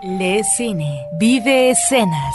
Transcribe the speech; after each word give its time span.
Le 0.00 0.44
cine, 0.44 1.08
vive 1.10 1.70
escenas. 1.70 2.34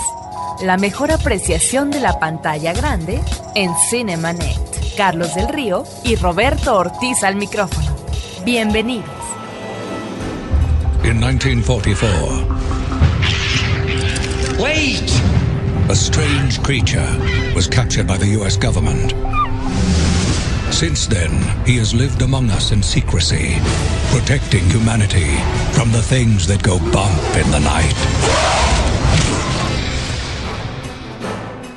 La 0.63 0.75
mejor 0.75 1.13
apreciación 1.13 1.91
de 1.91 2.01
la 2.01 2.19
pantalla 2.19 2.73
grande 2.73 3.21
en 3.55 3.71
Cinemanet. 3.89 4.59
Carlos 4.97 5.33
del 5.33 5.47
Río 5.47 5.85
y 6.03 6.17
Roberto 6.17 6.75
Ortiz 6.75 7.23
al 7.23 7.37
micrófono. 7.37 7.95
Bienvenidos. 8.43 9.09
In 11.05 11.21
1944, 11.21 12.47
Wait! 14.59 15.09
a 15.89 15.95
strange 15.95 16.61
creature 16.63 17.07
was 17.55 17.67
captured 17.67 18.07
by 18.07 18.17
the 18.17 18.27
US 18.41 18.57
government. 18.57 19.13
Since 20.83 21.07
then, 21.07 21.31
he 21.65 21.77
has 21.77 21.93
lived 21.93 22.21
among 22.23 22.49
us 22.49 22.73
in 22.73 22.83
secrecy, 22.83 23.55
protecting 24.11 24.69
humanity 24.69 25.37
from 25.71 25.89
the 25.93 26.01
things 26.01 26.45
that 26.47 26.61
go 26.61 26.77
bump 26.91 27.23
in 27.37 27.49
the 27.51 27.59
night. 27.61 27.95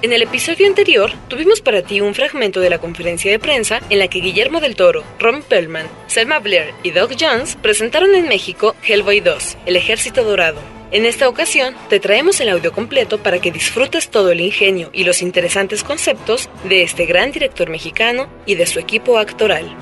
En 0.03 0.13
el 0.13 0.23
episodio 0.23 0.67
anterior 0.67 1.13
tuvimos 1.29 1.61
para 1.61 1.83
ti 1.83 2.01
un 2.01 2.17
fragmento 2.17 2.59
de 2.59 2.69
la 2.69 2.79
conferencia 2.79 3.31
de 3.31 3.39
prensa 3.39 3.81
en 3.91 4.01
la 4.01 4.09
que 4.09 4.19
Guillermo 4.19 4.59
del 4.59 4.75
Toro, 4.75 5.05
Ron 5.21 5.45
Perlman, 5.45 5.87
Selma 6.09 6.41
Blair 6.41 6.75
y 6.83 6.91
Doug 6.91 7.11
Jones 7.17 7.57
presentaron 7.63 8.13
en 8.17 8.27
México 8.27 8.75
Hellboy 8.83 9.21
2, 9.21 9.59
El 9.67 9.77
Ejército 9.77 10.25
Dorado. 10.25 10.76
En 10.93 11.05
esta 11.05 11.29
ocasión 11.29 11.75
te 11.89 11.99
traemos 11.99 12.41
el 12.41 12.49
audio 12.49 12.73
completo 12.73 13.19
para 13.19 13.41
que 13.41 13.51
disfrutes 13.51 14.09
todo 14.09 14.31
el 14.31 14.41
ingenio 14.41 14.89
y 14.93 15.03
los 15.03 15.21
interesantes 15.21 15.83
conceptos 15.83 16.49
de 16.69 16.85
este 16.85 17.07
gran 17.07 17.33
director 17.33 17.69
mexicano 17.69 18.29
y 18.47 18.55
de 18.55 18.67
su 18.67 18.79
equipo 18.79 19.19
actoral. 19.19 19.77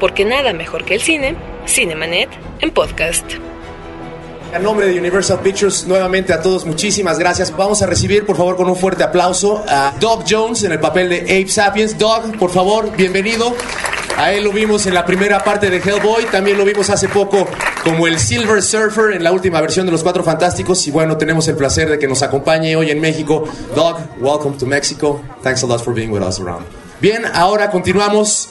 Porque 0.00 0.24
nada 0.24 0.52
mejor 0.52 0.84
que 0.84 0.94
el 0.94 1.00
cine, 1.00 1.36
Cinemanet 1.68 2.28
en 2.60 2.72
podcast. 2.72 3.24
A 4.52 4.58
nombre 4.58 4.88
de 4.88 4.98
Universal 4.98 5.38
Pictures, 5.40 5.86
nuevamente 5.86 6.32
a 6.32 6.42
todos, 6.42 6.66
muchísimas 6.66 7.20
gracias. 7.20 7.56
Vamos 7.56 7.82
a 7.82 7.86
recibir, 7.86 8.26
por 8.26 8.36
favor, 8.36 8.56
con 8.56 8.68
un 8.68 8.76
fuerte 8.76 9.04
aplauso 9.04 9.64
a 9.68 9.94
Doug 10.00 10.24
Jones 10.28 10.64
en 10.64 10.72
el 10.72 10.80
papel 10.80 11.08
de 11.08 11.20
Ape 11.20 11.48
Sapiens. 11.48 11.96
Doug, 11.96 12.36
por 12.36 12.50
favor, 12.50 12.90
bienvenido. 12.96 13.54
A 14.16 14.32
él 14.32 14.42
lo 14.42 14.50
vimos 14.50 14.86
en 14.86 14.94
la 14.94 15.04
primera 15.04 15.44
parte 15.44 15.70
de 15.70 15.76
Hellboy, 15.76 16.24
también 16.32 16.58
lo 16.58 16.64
vimos 16.64 16.90
hace 16.90 17.08
poco 17.08 17.46
como 17.86 18.08
el 18.08 18.18
Silver 18.18 18.60
Surfer 18.64 19.12
en 19.12 19.22
la 19.22 19.30
última 19.30 19.60
versión 19.60 19.86
de 19.86 19.92
Los 19.92 20.02
Cuatro 20.02 20.24
Fantásticos. 20.24 20.84
Y 20.88 20.90
bueno, 20.90 21.16
tenemos 21.16 21.46
el 21.46 21.54
placer 21.54 21.88
de 21.88 22.00
que 22.00 22.08
nos 22.08 22.20
acompañe 22.20 22.74
hoy 22.74 22.90
en 22.90 23.00
México. 23.00 23.44
Doug, 23.76 23.98
welcome 24.18 24.56
to 24.58 24.66
Mexico. 24.66 25.22
Thanks 25.40 25.62
a 25.62 25.66
lot 25.66 25.80
for 25.80 25.94
being 25.94 26.10
with 26.10 26.20
us 26.22 26.40
around. 26.40 26.66
Bien, 27.00 27.22
ahora 27.32 27.70
continuamos 27.70 28.48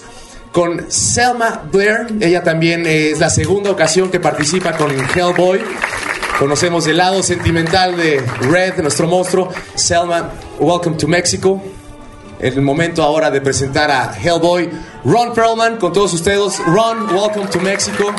con 0.53 0.89
Selma 0.89 1.63
Blair. 1.69 2.07
Ella 2.21 2.43
también 2.43 2.85
es 2.85 3.19
la 3.19 3.29
segunda 3.29 3.71
ocasión 3.71 4.09
que 4.09 4.21
participa 4.21 4.77
con 4.77 4.91
Hellboy. 4.91 5.59
Conocemos 6.39 6.87
el 6.87 6.95
lado 6.95 7.21
sentimental 7.21 7.97
de 7.97 8.23
Red, 8.39 8.79
nuestro 8.81 9.05
monstruo. 9.05 9.49
Selma, 9.75 10.29
welcome 10.59 10.95
to 10.95 11.09
Mexico. 11.09 11.61
El 12.39 12.61
momento 12.61 13.03
ahora 13.03 13.29
de 13.29 13.41
presentar 13.41 13.91
a 13.91 14.15
Hellboy. 14.17 14.69
Ron 15.03 15.33
Perlman, 15.33 15.75
con 15.75 15.91
todos 15.91 16.13
ustedes. 16.13 16.57
Ron, 16.65 17.13
welcome 17.13 17.47
to 17.47 17.59
Mexico. 17.59 18.13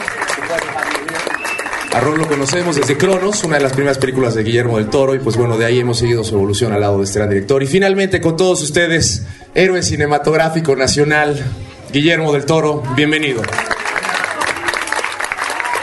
A 1.96 2.02
lo 2.02 2.28
conocemos 2.28 2.76
desde 2.76 2.98
Cronos, 2.98 3.42
una 3.42 3.56
de 3.56 3.62
las 3.62 3.72
primeras 3.72 3.96
películas 3.96 4.34
de 4.34 4.42
Guillermo 4.42 4.76
del 4.76 4.90
Toro, 4.90 5.14
y 5.14 5.18
pues 5.18 5.34
bueno, 5.34 5.56
de 5.56 5.64
ahí 5.64 5.78
hemos 5.78 5.98
seguido 5.98 6.24
su 6.24 6.34
evolución 6.34 6.74
al 6.74 6.82
lado 6.82 6.98
de 6.98 7.04
este 7.04 7.18
gran 7.18 7.30
director. 7.30 7.62
Y 7.62 7.66
finalmente 7.66 8.20
con 8.20 8.36
todos 8.36 8.60
ustedes, 8.60 9.22
héroe 9.54 9.82
cinematográfico 9.82 10.76
nacional, 10.76 11.42
Guillermo 11.90 12.34
del 12.34 12.44
Toro, 12.44 12.82
bienvenido. 12.94 13.40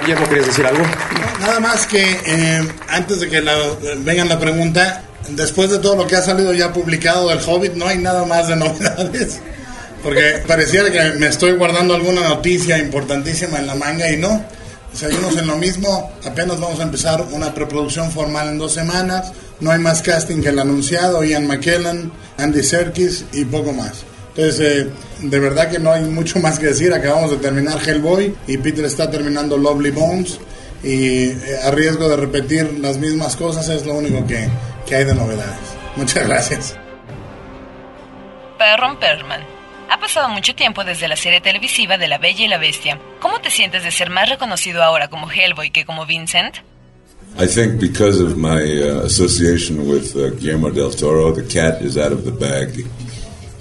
Guillermo, 0.02 0.30
¿querías 0.30 0.46
decir 0.46 0.68
algo? 0.68 0.84
Nada 1.40 1.60
más 1.60 1.88
que 1.88 2.04
eh, 2.04 2.62
antes 2.90 3.20
de 3.20 3.28
que 3.28 3.44
vengan 4.02 4.30
la 4.30 4.38
pregunta, 4.38 5.06
después 5.30 5.72
de 5.72 5.80
todo 5.80 5.96
lo 5.96 6.06
que 6.06 6.16
ha 6.16 6.22
salido 6.22 6.54
ya 6.54 6.72
publicado 6.72 7.30
del 7.30 7.40
Hobbit, 7.44 7.74
no 7.74 7.88
hay 7.88 7.98
nada 7.98 8.24
más 8.26 8.50
de 8.50 8.56
novedades. 8.58 9.42
Porque 10.04 10.44
pareciera 10.46 10.92
que 10.92 11.18
me 11.18 11.26
estoy 11.26 11.54
guardando 11.54 11.96
alguna 11.96 12.22
noticia 12.22 12.78
importantísima 12.78 13.58
en 13.58 13.66
la 13.66 13.74
manga 13.74 14.12
y 14.12 14.18
no. 14.18 14.46
Seguimos 14.94 15.36
en 15.38 15.48
lo 15.48 15.58
mismo, 15.58 16.12
apenas 16.24 16.60
vamos 16.60 16.80
a 16.80 16.84
empezar 16.84 17.26
una 17.32 17.54
preproducción 17.54 18.12
formal 18.12 18.50
en 18.50 18.60
dos 18.60 18.74
semanas. 18.74 19.34
No 19.60 19.72
hay 19.72 19.80
más 19.80 20.02
casting 20.02 20.42
que 20.42 20.50
el 20.50 20.60
anunciado, 20.60 21.24
Ian 21.24 21.48
McKellen, 21.48 22.12
Andy 22.38 22.64
Serkis 22.64 23.26
y 23.34 23.46
poco 23.46 23.74
más. 23.74 24.06
Entonces, 24.36 24.60
eh, 24.60 24.90
de 25.22 25.40
verdad 25.40 25.70
que 25.70 25.80
no 25.80 25.92
hay 25.92 26.04
mucho 26.04 26.40
más 26.40 26.60
que 26.60 26.68
decir. 26.68 26.94
Acabamos 26.94 27.32
de 27.32 27.38
terminar 27.38 27.80
Hellboy 27.84 28.36
y 28.48 28.58
Peter 28.58 28.86
está 28.86 29.10
terminando 29.10 29.58
Lovely 29.58 29.92
Bones. 29.92 30.40
Y 30.84 31.30
eh, 31.30 31.60
a 31.64 31.72
riesgo 31.72 32.10
de 32.10 32.18
repetir 32.18 32.80
las 32.80 32.98
mismas 32.98 33.36
cosas, 33.36 33.70
es 33.70 33.86
lo 33.86 33.94
único 33.94 34.26
que, 34.28 34.48
que 34.86 34.96
hay 34.96 35.06
de 35.06 35.16
novedades. 35.16 35.60
Muchas 35.96 36.28
gracias. 36.28 36.76
Para 38.58 38.78
Ron 38.78 39.00
Perlman, 39.00 39.42
ha 39.94 40.00
pasado 40.00 40.28
mucho 40.30 40.56
tiempo 40.56 40.84
desde 40.84 41.08
la 41.08 41.16
serie 41.16 41.40
televisiva 41.40 42.00
de 42.00 42.08
La 42.08 42.18
Bella 42.18 42.46
y 42.46 42.48
la 42.48 42.58
Bestia. 42.58 43.00
¿Cómo 43.20 43.40
te 43.40 43.52
sientes 43.52 43.84
de 43.84 43.92
ser 43.92 44.10
más 44.10 44.28
reconocido 44.28 44.82
ahora 44.82 45.08
como 45.08 45.30
Hellboy 45.30 45.70
que 45.70 45.86
como 45.86 46.08
Vincent? 46.08 46.56
I 47.40 47.46
think 47.46 47.80
because 47.80 48.20
of 48.20 48.36
my 48.36 48.62
uh, 48.62 49.06
association 49.06 49.88
with 49.88 50.16
uh, 50.16 50.32
Guillermo 50.32 50.72
del 50.72 50.92
Toro, 50.92 51.32
the 51.32 51.44
cat 51.44 51.84
is 51.84 51.96
out 51.96 52.12
of 52.12 52.26
the 52.26 52.32
bag. 52.32 52.88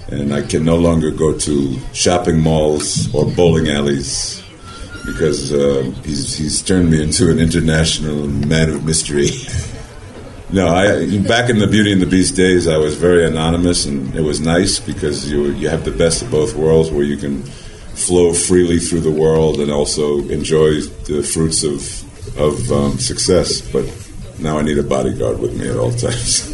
And 0.09 0.33
I 0.33 0.41
can 0.41 0.65
no 0.65 0.75
longer 0.75 1.11
go 1.11 1.37
to 1.37 1.79
shopping 1.93 2.39
malls 2.39 3.13
or 3.13 3.25
bowling 3.25 3.69
alleys 3.69 4.41
because 5.05 5.53
uh, 5.53 5.83
he's, 6.03 6.35
he's 6.35 6.63
turned 6.63 6.89
me 6.89 7.01
into 7.03 7.29
an 7.29 7.37
international 7.37 8.27
man 8.27 8.69
of 8.69 8.83
mystery. 8.83 9.29
no, 10.53 10.67
I, 10.67 11.17
back 11.27 11.49
in 11.49 11.57
the 11.57 11.67
Beauty 11.67 11.91
and 11.91 12.01
the 12.01 12.05
Beast 12.05 12.35
days, 12.35 12.67
I 12.67 12.77
was 12.77 12.95
very 12.95 13.25
anonymous, 13.25 13.87
and 13.87 14.15
it 14.15 14.21
was 14.21 14.39
nice 14.39 14.79
because 14.79 15.29
you, 15.29 15.45
you 15.53 15.67
have 15.67 15.83
the 15.83 15.91
best 15.91 16.21
of 16.21 16.29
both 16.29 16.53
worlds 16.55 16.91
where 16.91 17.03
you 17.03 17.17
can 17.17 17.41
flow 17.95 18.33
freely 18.33 18.77
through 18.77 19.01
the 19.01 19.11
world 19.11 19.59
and 19.59 19.71
also 19.71 20.19
enjoy 20.29 20.81
the 21.09 21.23
fruits 21.23 21.63
of, 21.63 21.81
of 22.37 22.71
um, 22.71 22.99
success. 22.99 23.61
But 23.61 23.85
now 24.39 24.59
I 24.59 24.61
need 24.61 24.77
a 24.77 24.83
bodyguard 24.83 25.39
with 25.39 25.59
me 25.59 25.67
at 25.69 25.75
all 25.75 25.91
times. 25.91 26.49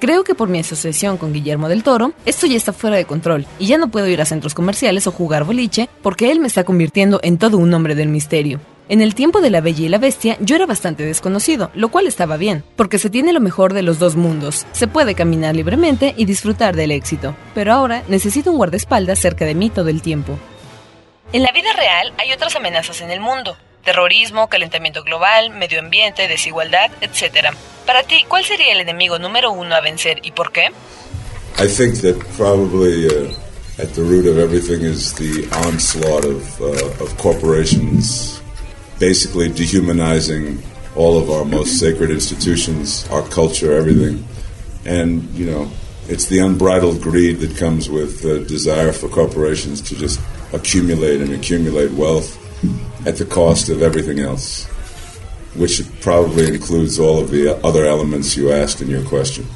Creo 0.00 0.24
que 0.24 0.34
por 0.34 0.48
mi 0.48 0.60
asociación 0.60 1.18
con 1.18 1.32
Guillermo 1.34 1.68
del 1.68 1.82
Toro, 1.82 2.14
esto 2.24 2.46
ya 2.46 2.56
está 2.56 2.72
fuera 2.72 2.96
de 2.96 3.04
control 3.04 3.44
y 3.58 3.66
ya 3.66 3.76
no 3.76 3.90
puedo 3.90 4.06
ir 4.08 4.22
a 4.22 4.24
centros 4.24 4.54
comerciales 4.54 5.06
o 5.06 5.12
jugar 5.12 5.44
boliche 5.44 5.90
porque 6.00 6.30
él 6.30 6.40
me 6.40 6.46
está 6.46 6.64
convirtiendo 6.64 7.20
en 7.22 7.36
todo 7.36 7.58
un 7.58 7.74
hombre 7.74 7.94
del 7.94 8.08
misterio. 8.08 8.60
En 8.90 9.02
el 9.02 9.14
tiempo 9.14 9.40
de 9.40 9.50
La 9.50 9.60
Bella 9.60 9.84
y 9.84 9.88
la 9.88 9.98
Bestia 9.98 10.36
yo 10.40 10.56
era 10.56 10.66
bastante 10.66 11.04
desconocido, 11.04 11.70
lo 11.74 11.90
cual 11.90 12.08
estaba 12.08 12.36
bien, 12.36 12.64
porque 12.74 12.98
se 12.98 13.08
tiene 13.08 13.32
lo 13.32 13.38
mejor 13.38 13.72
de 13.72 13.82
los 13.82 14.00
dos 14.00 14.16
mundos. 14.16 14.66
Se 14.72 14.88
puede 14.88 15.14
caminar 15.14 15.54
libremente 15.54 16.12
y 16.16 16.24
disfrutar 16.24 16.74
del 16.74 16.90
éxito, 16.90 17.36
pero 17.54 17.72
ahora 17.72 18.02
necesito 18.08 18.50
un 18.50 18.56
guardaespaldas 18.56 19.20
cerca 19.20 19.44
de 19.44 19.54
mí 19.54 19.70
todo 19.70 19.90
el 19.90 20.02
tiempo. 20.02 20.36
En 21.32 21.44
la 21.44 21.52
vida 21.52 21.72
real 21.72 22.12
hay 22.18 22.32
otras 22.32 22.56
amenazas 22.56 23.00
en 23.00 23.12
el 23.12 23.20
mundo. 23.20 23.56
Terrorismo, 23.84 24.48
calentamiento 24.48 25.04
global, 25.04 25.50
medio 25.50 25.78
ambiente, 25.78 26.26
desigualdad, 26.26 26.90
etc. 27.00 27.54
Para 27.86 28.02
ti, 28.02 28.24
¿cuál 28.26 28.44
sería 28.44 28.72
el 28.72 28.80
enemigo 28.80 29.20
número 29.20 29.52
uno 29.52 29.76
a 29.76 29.80
vencer 29.80 30.18
y 30.24 30.32
por 30.32 30.50
qué? 30.50 30.72
I 31.60 31.68
think 31.68 32.00
that 32.00 32.16
probably 32.36 33.06
uh, 33.06 33.32
at 33.78 33.94
the 33.94 34.02
root 34.02 34.26
of 34.26 34.36
everything 34.36 34.82
is 34.84 35.14
the 35.14 35.46
onslaught 35.64 36.24
of, 36.24 36.60
uh, 36.60 37.04
of 37.04 37.16
corporations, 37.18 38.42
basically 39.00 39.48
dehumanizing 39.48 40.62
all 40.94 41.18
of 41.18 41.30
our 41.30 41.44
most 41.44 41.78
sacred 41.80 42.10
institutions, 42.10 43.08
our 43.08 43.22
culture, 43.22 43.72
everything. 43.72 44.24
And, 44.84 45.24
you 45.30 45.46
know, 45.46 45.70
it's 46.06 46.26
the 46.26 46.38
unbridled 46.38 47.02
greed 47.02 47.40
that 47.40 47.56
comes 47.56 47.90
with 47.90 48.22
the 48.22 48.40
desire 48.40 48.92
for 48.92 49.08
corporations 49.08 49.80
to 49.82 49.96
just 49.96 50.20
accumulate 50.52 51.20
and 51.20 51.32
accumulate 51.32 51.90
wealth 51.92 52.36
at 53.06 53.16
the 53.16 53.24
cost 53.24 53.68
of 53.68 53.82
everything 53.82 54.20
else, 54.20 54.66
which 55.54 55.82
probably 56.00 56.48
includes 56.48 56.98
all 56.98 57.20
of 57.20 57.30
the 57.30 57.56
other 57.64 57.86
elements 57.86 58.36
you 58.36 58.52
asked 58.52 58.82
in 58.82 58.88
your 58.88 59.04
question. 59.04 59.46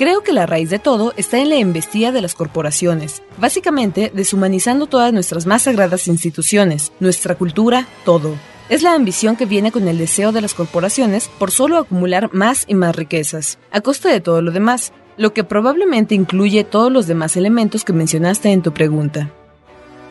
Creo 0.00 0.22
que 0.22 0.32
la 0.32 0.46
raíz 0.46 0.70
de 0.70 0.78
todo 0.78 1.12
está 1.18 1.40
en 1.40 1.50
la 1.50 1.56
embestida 1.56 2.10
de 2.10 2.22
las 2.22 2.34
corporaciones, 2.34 3.22
básicamente 3.36 4.10
deshumanizando 4.14 4.86
todas 4.86 5.12
nuestras 5.12 5.44
más 5.44 5.64
sagradas 5.64 6.08
instituciones, 6.08 6.90
nuestra 7.00 7.34
cultura, 7.34 7.86
todo. 8.06 8.34
Es 8.70 8.82
la 8.82 8.94
ambición 8.94 9.36
que 9.36 9.44
viene 9.44 9.70
con 9.70 9.86
el 9.88 9.98
deseo 9.98 10.32
de 10.32 10.40
las 10.40 10.54
corporaciones 10.54 11.28
por 11.38 11.50
solo 11.50 11.76
acumular 11.76 12.30
más 12.32 12.64
y 12.66 12.76
más 12.76 12.96
riquezas, 12.96 13.58
a 13.72 13.82
costa 13.82 14.08
de 14.08 14.22
todo 14.22 14.40
lo 14.40 14.52
demás, 14.52 14.94
lo 15.18 15.34
que 15.34 15.44
probablemente 15.44 16.14
incluye 16.14 16.64
todos 16.64 16.90
los 16.90 17.06
demás 17.06 17.36
elementos 17.36 17.84
que 17.84 17.92
mencionaste 17.92 18.48
en 18.48 18.62
tu 18.62 18.72
pregunta. 18.72 19.30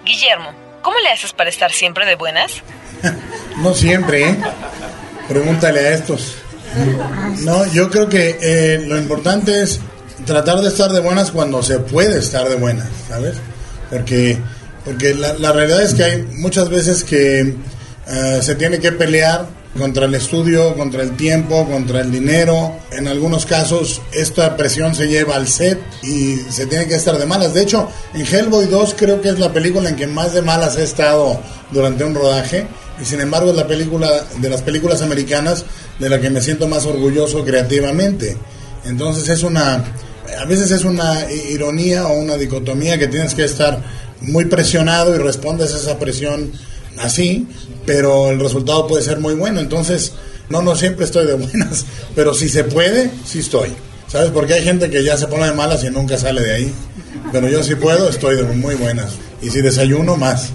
Guillermo, 0.06 0.52
¿cómo 0.84 1.00
le 1.00 1.10
haces 1.10 1.34
para 1.34 1.50
estar 1.50 1.72
siempre 1.72 2.06
de 2.06 2.14
buenas? 2.14 2.62
No 3.58 3.74
siempre, 3.74 4.30
¿eh? 4.30 4.38
Pregúntale 5.28 5.80
a 5.80 5.94
estos. 5.96 6.38
No, 7.44 7.66
yo 7.72 7.90
creo 7.90 8.10
que 8.10 8.38
eh, 8.42 8.84
lo 8.86 8.98
importante 8.98 9.62
es 9.64 9.80
tratar 10.26 10.62
de 10.62 10.70
estar 10.70 10.92
de 10.92 11.00
buenas 11.00 11.32
cuando 11.32 11.64
se 11.64 11.80
puede 11.80 12.20
estar 12.20 12.48
de 12.50 12.56
buenas, 12.56 12.88
¿sabes? 13.08 13.36
Porque, 13.90 14.38
porque 14.86 15.14
la, 15.14 15.52
realidad 15.52 15.82
es 15.82 15.94
que 15.94 16.04
hay 16.04 16.22
muchas 16.38 16.70
veces 16.70 17.04
que 17.04 17.56
eh, 18.08 18.40
se 18.42 18.56
tiene 18.56 18.80
que 18.80 18.92
pelear 18.92 19.48
contra 19.78 20.06
el 20.06 20.16
estudio, 20.16 20.76
contra 20.76 21.04
el 21.04 21.16
tiempo, 21.16 21.68
contra 21.68 22.02
el 22.02 22.12
dinero. 22.12 22.76
En 22.92 23.08
algunos 23.08 23.46
casos 23.46 24.02
esta 24.12 24.58
presión 24.58 24.96
se 24.96 25.08
lleva 25.08 25.36
al 25.36 25.48
set 25.48 25.80
y 26.04 26.38
se 26.50 26.66
tiene 26.66 26.88
que 26.88 26.96
estar 26.96 27.18
de 27.18 27.26
malas. 27.26 27.54
De 27.54 27.62
hecho, 27.62 27.90
en 28.14 28.26
Hellboy 28.26 28.66
2 28.66 28.96
creo 28.98 29.22
que 29.22 29.30
es 29.30 29.40
la 29.40 29.54
película 29.54 29.90
en 29.90 29.96
que 29.96 30.08
más 30.08 30.34
de 30.34 30.42
malas 30.42 30.78
he 30.78 30.84
estado 30.84 31.40
durante 31.72 32.04
un 32.04 32.16
rodaje 32.16 32.68
y 33.02 33.06
sin 33.06 33.22
embargo 33.22 33.52
es 33.52 33.56
la 33.56 33.68
película 33.68 34.10
de 34.38 34.50
las 34.50 34.62
películas 34.62 35.02
americanas 35.02 35.66
de 36.00 36.10
la 36.10 36.20
que 36.20 36.30
me 36.30 36.42
siento 36.42 36.68
más 36.68 36.86
orgulloso 36.86 37.44
creativamente. 37.44 38.38
Entonces 38.86 39.28
es 39.30 39.44
una 39.44 39.84
a 40.40 40.46
veces 40.46 40.72
es 40.72 40.86
una 40.86 41.30
ironía 41.32 42.08
o 42.08 42.14
una 42.14 42.38
dicotomía 42.38 42.98
que 42.98 43.08
tienes 43.08 43.34
que 43.34 43.44
estar 43.44 43.82
muy 44.22 44.46
presionado 44.46 45.16
y 45.16 45.18
respondes 45.18 45.74
a 45.74 45.78
esa 45.78 45.98
presión 45.98 46.52
así, 47.00 47.48
pero 47.86 48.30
el 48.30 48.40
resultado 48.40 48.88
puede 48.88 49.04
ser 49.04 49.20
muy 49.20 49.34
bueno. 49.34 49.60
Entonces, 49.60 50.14
no, 50.50 50.62
no 50.62 50.76
siempre 50.76 51.06
estoy 51.06 51.26
de 51.26 51.34
buenas, 51.36 51.86
pero 52.16 52.34
si 52.34 52.50
se 52.50 52.64
puede, 52.64 53.12
sí 53.26 53.40
estoy. 53.40 53.70
¿Sabes? 54.08 54.32
Porque 54.32 54.56
hay 54.56 54.64
gente 54.64 54.90
que 54.90 55.04
ya 55.04 55.18
se 55.18 55.28
pone 55.28 55.46
de 55.46 55.54
malas 55.54 55.84
y 55.84 55.90
nunca 55.92 56.18
sale 56.18 56.42
de 56.42 56.54
ahí. 56.54 56.74
Pero 57.32 57.48
yo 57.48 57.62
si 57.62 57.76
puedo, 57.76 58.10
estoy 58.10 58.38
de 58.38 58.44
muy 58.44 58.74
buenas. 58.74 59.12
Y 59.40 59.52
si 59.52 59.62
desayuno, 59.62 60.18
más. 60.18 60.50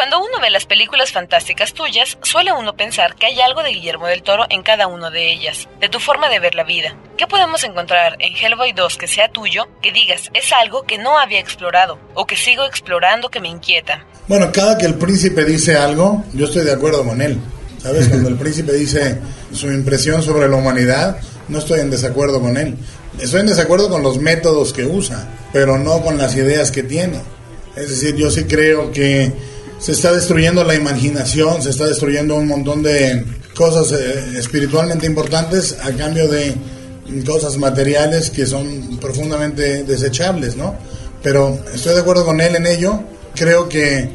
Cuando 0.00 0.18
uno 0.18 0.40
ve 0.40 0.48
las 0.48 0.64
películas 0.64 1.12
fantásticas 1.12 1.74
tuyas, 1.74 2.16
suele 2.22 2.54
uno 2.54 2.74
pensar 2.74 3.16
que 3.16 3.26
hay 3.26 3.38
algo 3.42 3.62
de 3.62 3.68
Guillermo 3.68 4.06
del 4.06 4.22
Toro 4.22 4.46
en 4.48 4.62
cada 4.62 4.86
una 4.86 5.10
de 5.10 5.30
ellas, 5.30 5.68
de 5.78 5.90
tu 5.90 6.00
forma 6.00 6.30
de 6.30 6.40
ver 6.40 6.54
la 6.54 6.64
vida. 6.64 6.96
¿Qué 7.18 7.26
podemos 7.26 7.64
encontrar 7.64 8.16
en 8.18 8.34
Hellboy 8.34 8.72
2 8.72 8.96
que 8.96 9.06
sea 9.06 9.28
tuyo, 9.28 9.68
que 9.82 9.92
digas 9.92 10.30
es 10.32 10.54
algo 10.54 10.84
que 10.84 10.96
no 10.96 11.18
había 11.18 11.38
explorado 11.38 11.98
o 12.14 12.26
que 12.26 12.36
sigo 12.36 12.64
explorando 12.64 13.28
que 13.28 13.40
me 13.40 13.48
inquieta? 13.48 14.06
Bueno, 14.26 14.50
cada 14.50 14.78
que 14.78 14.86
el 14.86 14.94
príncipe 14.94 15.44
dice 15.44 15.76
algo, 15.76 16.24
yo 16.32 16.46
estoy 16.46 16.64
de 16.64 16.72
acuerdo 16.72 17.04
con 17.04 17.20
él. 17.20 17.38
¿Sabes? 17.82 18.08
Cuando 18.08 18.30
el 18.30 18.36
príncipe 18.38 18.72
dice 18.72 19.18
su 19.52 19.70
impresión 19.70 20.22
sobre 20.22 20.48
la 20.48 20.56
humanidad, 20.56 21.20
no 21.48 21.58
estoy 21.58 21.80
en 21.80 21.90
desacuerdo 21.90 22.40
con 22.40 22.56
él. 22.56 22.74
Estoy 23.20 23.40
en 23.40 23.48
desacuerdo 23.48 23.90
con 23.90 24.02
los 24.02 24.16
métodos 24.16 24.72
que 24.72 24.86
usa, 24.86 25.28
pero 25.52 25.76
no 25.76 26.00
con 26.00 26.16
las 26.16 26.36
ideas 26.36 26.70
que 26.70 26.84
tiene. 26.84 27.20
Es 27.76 27.90
decir, 27.90 28.16
yo 28.16 28.30
sí 28.30 28.44
creo 28.44 28.90
que 28.92 29.30
se 29.80 29.92
está 29.92 30.12
destruyendo 30.12 30.62
la 30.62 30.74
imaginación, 30.74 31.62
se 31.62 31.70
está 31.70 31.86
destruyendo 31.86 32.36
un 32.36 32.46
montón 32.46 32.82
de 32.82 33.24
cosas 33.54 33.92
eh, 33.92 34.38
espiritualmente 34.38 35.06
importantes 35.06 35.76
a 35.82 35.90
cambio 35.92 36.28
de 36.28 36.54
cosas 37.26 37.56
materiales 37.56 38.30
que 38.30 38.46
son 38.46 38.98
profundamente 39.00 39.82
desechables, 39.84 40.54
¿no? 40.54 40.76
Pero 41.22 41.58
estoy 41.74 41.94
de 41.94 42.00
acuerdo 42.00 42.24
con 42.24 42.40
él 42.40 42.56
en 42.56 42.66
ello. 42.66 43.00
Creo 43.34 43.68
que 43.68 44.08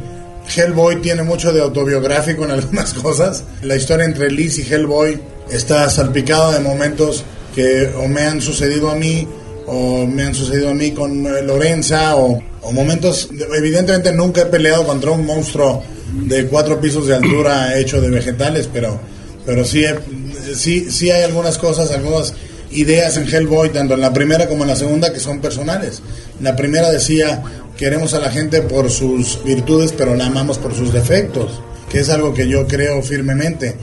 Hellboy 0.55 1.01
tiene 1.01 1.23
mucho 1.23 1.51
de 1.51 1.61
autobiográfico 1.61 2.45
en 2.45 2.51
algunas 2.59 2.93
cosas. 2.93 3.43
La 3.63 3.75
historia 3.75 4.05
entre 4.05 4.29
Liz 4.29 4.59
y 4.59 4.61
Hellboy 4.71 5.19
está 5.49 5.89
salpicada 5.89 6.53
de 6.53 6.59
momentos 6.59 7.23
que 7.53 7.91
o 7.97 8.07
me 8.07 8.21
han 8.21 8.41
sucedido 8.41 8.89
a 8.89 8.95
mí 8.95 9.27
o 9.67 10.05
me 10.05 10.23
han 10.23 10.35
sucedido 10.35 10.69
a 10.69 10.73
mí 10.73 10.91
con 10.91 11.25
eh, 11.25 11.41
Lorenza 11.41 12.15
o 12.15 12.41
o 12.65 12.71
momentos, 12.71 13.29
evidentemente 13.55 14.11
nunca 14.11 14.41
he 14.41 14.45
peleado 14.47 14.85
contra 14.85 15.11
un 15.11 15.25
monstruo 15.25 15.83
de 16.13 16.47
cuatro 16.47 16.81
pisos 16.81 17.07
de 17.07 17.15
altura 17.15 17.77
hecho 17.79 18.01
de 18.01 18.09
vegetales, 18.09 18.67
pero, 18.71 18.99
pero 19.45 19.63
sí, 19.63 19.85
sí, 20.55 20.89
sí 20.89 21.11
hay 21.11 21.23
algunas 21.23 21.59
cosas, 21.59 21.91
algunas 21.91 22.33
ideas 22.71 23.17
en 23.17 23.27
Hellboy, 23.27 23.69
tanto 23.69 23.93
en 23.93 24.01
la 24.01 24.11
primera 24.13 24.47
como 24.47 24.63
en 24.63 24.69
la 24.69 24.75
segunda, 24.75 25.13
que 25.13 25.19
son 25.19 25.41
personales. 25.41 26.01
La 26.41 26.55
primera 26.55 26.89
decía, 26.89 27.43
queremos 27.77 28.13
a 28.15 28.19
la 28.19 28.31
gente 28.31 28.61
por 28.61 28.89
sus 28.89 29.43
virtudes, 29.43 29.93
pero 29.95 30.15
la 30.15 30.25
amamos 30.25 30.57
por 30.57 30.73
sus 30.73 30.91
defectos, 30.91 31.61
que 31.89 31.99
es 31.99 32.09
algo 32.09 32.33
que 32.33 32.47
yo 32.47 32.67
creo 32.67 33.01
firmemente. 33.03 33.75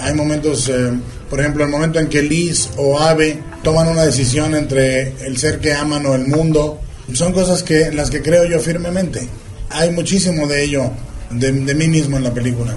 Hay 0.00 0.14
momentos, 0.14 0.68
eh, 0.68 0.92
por 1.30 1.40
ejemplo, 1.40 1.64
el 1.64 1.70
momento 1.70 1.98
en 1.98 2.08
que 2.08 2.22
Liz 2.22 2.68
o 2.76 2.98
Ave 2.98 3.40
toman 3.62 3.88
una 3.88 4.04
decisión 4.04 4.54
entre 4.54 5.14
el 5.24 5.38
ser 5.38 5.58
que 5.58 5.72
aman 5.72 6.04
o 6.04 6.14
el 6.14 6.26
mundo, 6.26 6.80
son 7.14 7.32
cosas 7.32 7.62
que 7.62 7.90
las 7.92 8.10
que 8.10 8.22
creo 8.22 8.44
yo 8.44 8.58
firmemente. 8.58 9.28
Hay 9.70 9.90
muchísimo 9.90 10.46
de 10.46 10.64
ello, 10.64 10.90
de, 11.30 11.52
mí 11.52 11.88
mismo 11.88 12.16
en 12.16 12.24
la 12.24 12.32
película. 12.32 12.74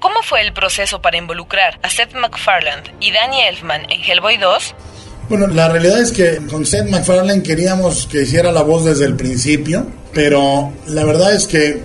¿Cómo 0.00 0.22
fue 0.22 0.42
el 0.42 0.52
proceso 0.52 1.00
para 1.00 1.16
involucrar 1.16 1.78
a 1.82 1.90
Seth 1.90 2.14
MacFarlane 2.14 2.82
y 3.00 3.12
Danny 3.12 3.40
Elfman 3.42 3.90
en 3.90 4.02
Hellboy 4.02 4.36
2? 4.36 4.74
Bueno, 5.28 5.46
la 5.46 5.68
realidad 5.68 6.00
es 6.00 6.12
que 6.12 6.38
con 6.50 6.66
Seth 6.66 6.88
MacFarlane 6.88 7.42
queríamos 7.42 8.06
que 8.06 8.22
hiciera 8.22 8.52
la 8.52 8.62
voz 8.62 8.84
desde 8.84 9.04
el 9.04 9.16
principio, 9.16 9.86
pero 10.12 10.72
la 10.88 11.04
verdad 11.04 11.34
es 11.34 11.46
que 11.46 11.82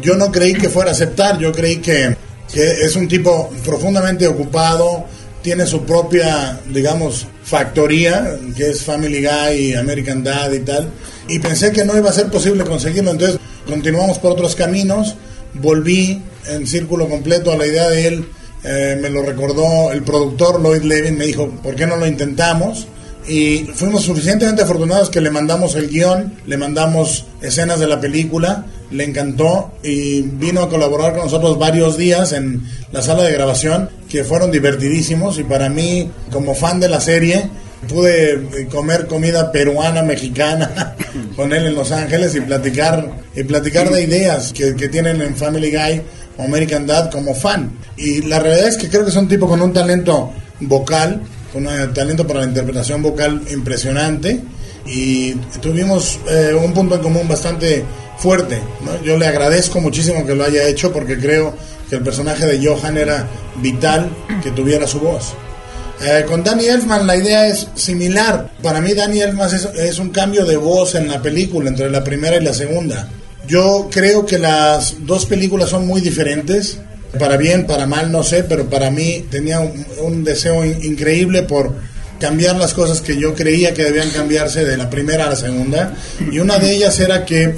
yo 0.00 0.14
no 0.14 0.30
creí 0.30 0.54
que 0.54 0.68
fuera 0.68 0.90
a 0.90 0.92
aceptar, 0.92 1.38
yo 1.38 1.52
creí 1.52 1.78
que, 1.78 2.16
que 2.52 2.70
es 2.84 2.94
un 2.96 3.08
tipo 3.08 3.50
profundamente 3.64 4.26
ocupado, 4.26 5.04
tiene 5.42 5.66
su 5.66 5.84
propia, 5.84 6.60
digamos, 6.66 7.26
factoría, 7.48 8.38
que 8.54 8.70
es 8.70 8.82
Family 8.82 9.24
Guy, 9.24 9.74
American 9.74 10.22
Dad 10.22 10.52
y 10.52 10.60
tal, 10.60 10.90
y 11.28 11.38
pensé 11.38 11.72
que 11.72 11.82
no 11.82 11.96
iba 11.96 12.10
a 12.10 12.12
ser 12.12 12.26
posible 12.26 12.64
conseguirlo, 12.64 13.10
entonces 13.10 13.38
continuamos 13.66 14.18
por 14.18 14.32
otros 14.32 14.54
caminos, 14.54 15.16
volví 15.54 16.22
en 16.46 16.66
círculo 16.66 17.08
completo 17.08 17.50
a 17.50 17.56
la 17.56 17.66
idea 17.66 17.88
de 17.88 18.06
él, 18.06 18.28
eh, 18.64 18.98
me 19.00 19.08
lo 19.08 19.22
recordó 19.22 19.92
el 19.92 20.02
productor 20.02 20.62
Lloyd 20.62 20.82
Levin, 20.82 21.16
me 21.16 21.24
dijo, 21.24 21.48
¿por 21.62 21.74
qué 21.74 21.86
no 21.86 21.96
lo 21.96 22.06
intentamos? 22.06 22.86
Y 23.28 23.70
fuimos 23.74 24.02
suficientemente 24.04 24.62
afortunados 24.62 25.10
que 25.10 25.20
le 25.20 25.30
mandamos 25.30 25.74
el 25.74 25.88
guion, 25.88 26.32
le 26.46 26.56
mandamos 26.56 27.26
escenas 27.42 27.78
de 27.78 27.86
la 27.86 28.00
película, 28.00 28.64
le 28.90 29.04
encantó 29.04 29.72
y 29.82 30.22
vino 30.22 30.62
a 30.62 30.70
colaborar 30.70 31.12
con 31.12 31.24
nosotros 31.24 31.58
varios 31.58 31.98
días 31.98 32.32
en 32.32 32.62
la 32.90 33.02
sala 33.02 33.24
de 33.24 33.32
grabación 33.32 33.90
que 34.08 34.24
fueron 34.24 34.50
divertidísimos 34.50 35.38
y 35.38 35.44
para 35.44 35.68
mí 35.68 36.10
como 36.32 36.54
fan 36.54 36.80
de 36.80 36.88
la 36.88 37.00
serie 37.00 37.50
pude 37.86 38.66
comer 38.70 39.06
comida 39.06 39.52
peruana, 39.52 40.02
mexicana 40.02 40.96
con 41.36 41.52
él 41.52 41.66
en 41.66 41.74
Los 41.74 41.92
Ángeles 41.92 42.34
y 42.34 42.40
platicar, 42.40 43.12
y 43.36 43.44
platicar 43.44 43.90
de 43.90 44.02
ideas 44.02 44.54
que, 44.54 44.74
que 44.74 44.88
tienen 44.88 45.20
en 45.20 45.36
Family 45.36 45.70
Guy 45.70 46.02
o 46.38 46.44
American 46.44 46.86
Dad 46.86 47.10
como 47.10 47.34
fan. 47.34 47.72
Y 47.96 48.22
la 48.22 48.38
realidad 48.38 48.68
es 48.68 48.78
que 48.78 48.88
creo 48.88 49.04
que 49.04 49.10
es 49.10 49.16
un 49.16 49.28
tipo 49.28 49.46
con 49.46 49.60
un 49.60 49.72
talento 49.72 50.32
vocal 50.60 51.20
un 51.58 51.92
talento 51.92 52.26
para 52.26 52.40
la 52.40 52.46
interpretación 52.46 53.02
vocal 53.02 53.42
impresionante 53.50 54.40
y 54.86 55.32
tuvimos 55.60 56.18
eh, 56.28 56.54
un 56.54 56.72
punto 56.72 56.94
en 56.94 57.02
común 57.02 57.28
bastante 57.28 57.84
fuerte. 58.18 58.60
Yo 59.04 59.16
le 59.16 59.26
agradezco 59.26 59.80
muchísimo 59.80 60.26
que 60.26 60.34
lo 60.34 60.44
haya 60.44 60.66
hecho 60.66 60.92
porque 60.92 61.18
creo 61.18 61.54
que 61.88 61.96
el 61.96 62.02
personaje 62.02 62.46
de 62.46 62.66
Johan 62.66 62.96
era 62.96 63.26
vital 63.56 64.10
que 64.42 64.50
tuviera 64.50 64.86
su 64.86 65.00
voz. 65.00 65.34
Eh, 66.00 66.24
con 66.28 66.44
Danny 66.44 66.66
Elfman 66.66 67.06
la 67.06 67.16
idea 67.16 67.48
es 67.48 67.68
similar. 67.74 68.50
Para 68.62 68.80
mí 68.80 68.94
Danny 68.94 69.20
Elfman 69.20 69.50
es 69.76 69.98
un 69.98 70.10
cambio 70.10 70.44
de 70.44 70.56
voz 70.56 70.94
en 70.94 71.08
la 71.08 71.20
película 71.20 71.68
entre 71.68 71.90
la 71.90 72.04
primera 72.04 72.36
y 72.36 72.44
la 72.44 72.54
segunda. 72.54 73.08
Yo 73.46 73.88
creo 73.90 74.26
que 74.26 74.38
las 74.38 75.06
dos 75.06 75.26
películas 75.26 75.70
son 75.70 75.86
muy 75.86 76.00
diferentes 76.00 76.78
para 77.18 77.36
bien, 77.36 77.66
para 77.66 77.86
mal, 77.86 78.12
no 78.12 78.22
sé, 78.22 78.44
pero 78.44 78.68
para 78.68 78.90
mí 78.90 79.24
tenía 79.30 79.60
un, 79.60 80.24
deseo 80.24 80.64
increíble 80.64 81.42
por 81.42 81.74
cambiar 82.20 82.56
las 82.56 82.74
cosas 82.74 83.00
que 83.00 83.16
yo 83.16 83.34
creía 83.34 83.72
que 83.72 83.84
debían 83.84 84.10
cambiarse 84.10 84.64
de 84.64 84.76
la 84.76 84.90
primera 84.90 85.26
a 85.26 85.30
la 85.30 85.36
segunda. 85.36 85.94
Y 86.30 86.38
una 86.40 86.58
de 86.58 86.74
ellas 86.74 86.98
era 87.00 87.24
que 87.24 87.54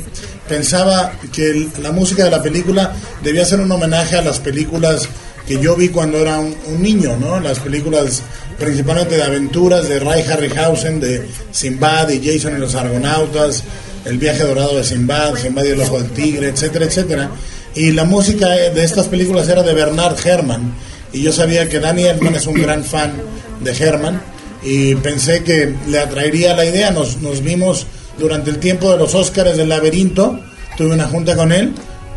pensaba 0.49 1.12
que 1.33 1.69
la 1.80 1.92
música 1.92 2.25
de 2.25 2.30
la 2.30 2.42
película 2.42 2.92
debía 3.23 3.45
ser 3.45 3.61
un 3.61 3.73
homenaje 3.73 4.16
a 4.16 4.23
las 4.23 4.38
películas 4.38 5.09
que 5.47 5.59
yo 5.61 5.75
vi 5.75 5.88
cuando 5.88 6.19
era 6.19 6.38
un, 6.38 6.83
niño, 6.83 7.16
¿no? 7.16 7.40
Las 7.40 7.59
películas 7.59 8.23
principalmente 8.59 9.16
de 9.16 9.23
aventuras 9.23 9.88
de 9.88 9.99
Ray 9.99 10.23
Harryhausen, 10.23 11.00
de 11.00 11.26
Sinbad 11.50 12.11
y 12.11 12.21
Jason 12.25 12.57
y 12.57 12.61
los 12.61 12.75
Argonautas, 12.75 13.64
El 14.04 14.19
viaje 14.19 14.45
dorado 14.45 14.76
de 14.76 14.85
Sinbad, 14.85 15.37
Sinbad 15.37 15.64
y 15.64 15.69
el 15.69 15.80
ojo 15.80 16.00
del 16.00 16.11
tigre, 16.11 16.49
etcétera, 16.49 16.85
etcétera. 16.85 17.30
Y 17.74 17.92
la 17.92 18.04
música 18.04 18.48
de 18.48 18.84
estas 18.84 19.08
películas 19.08 19.48
era 19.48 19.62
de 19.62 19.72
Bernard 19.72 20.16
Herrmann. 20.24 20.74
Y 21.12 21.22
yo 21.22 21.32
sabía 21.32 21.68
que 21.68 21.80
Danny 21.80 22.04
Elfman 22.04 22.34
es 22.34 22.46
un 22.46 22.54
gran 22.54 22.84
fan 22.84 23.12
de 23.60 23.70
Herrmann. 23.72 24.20
Y 24.62 24.94
pensé 24.96 25.42
que 25.42 25.74
le 25.86 25.98
atraería 25.98 26.54
la 26.54 26.64
idea. 26.64 26.90
Nos, 26.90 27.18
nos 27.18 27.42
vimos 27.42 27.86
durante 28.18 28.50
el 28.50 28.58
tiempo 28.58 28.90
de 28.90 28.98
los 28.98 29.14
Óscares 29.14 29.56
del 29.56 29.68
laberinto. 29.68 30.40
Tuve 30.76 30.94
una 30.94 31.06
junta 31.06 31.36
con 31.36 31.52
él. 31.52 31.72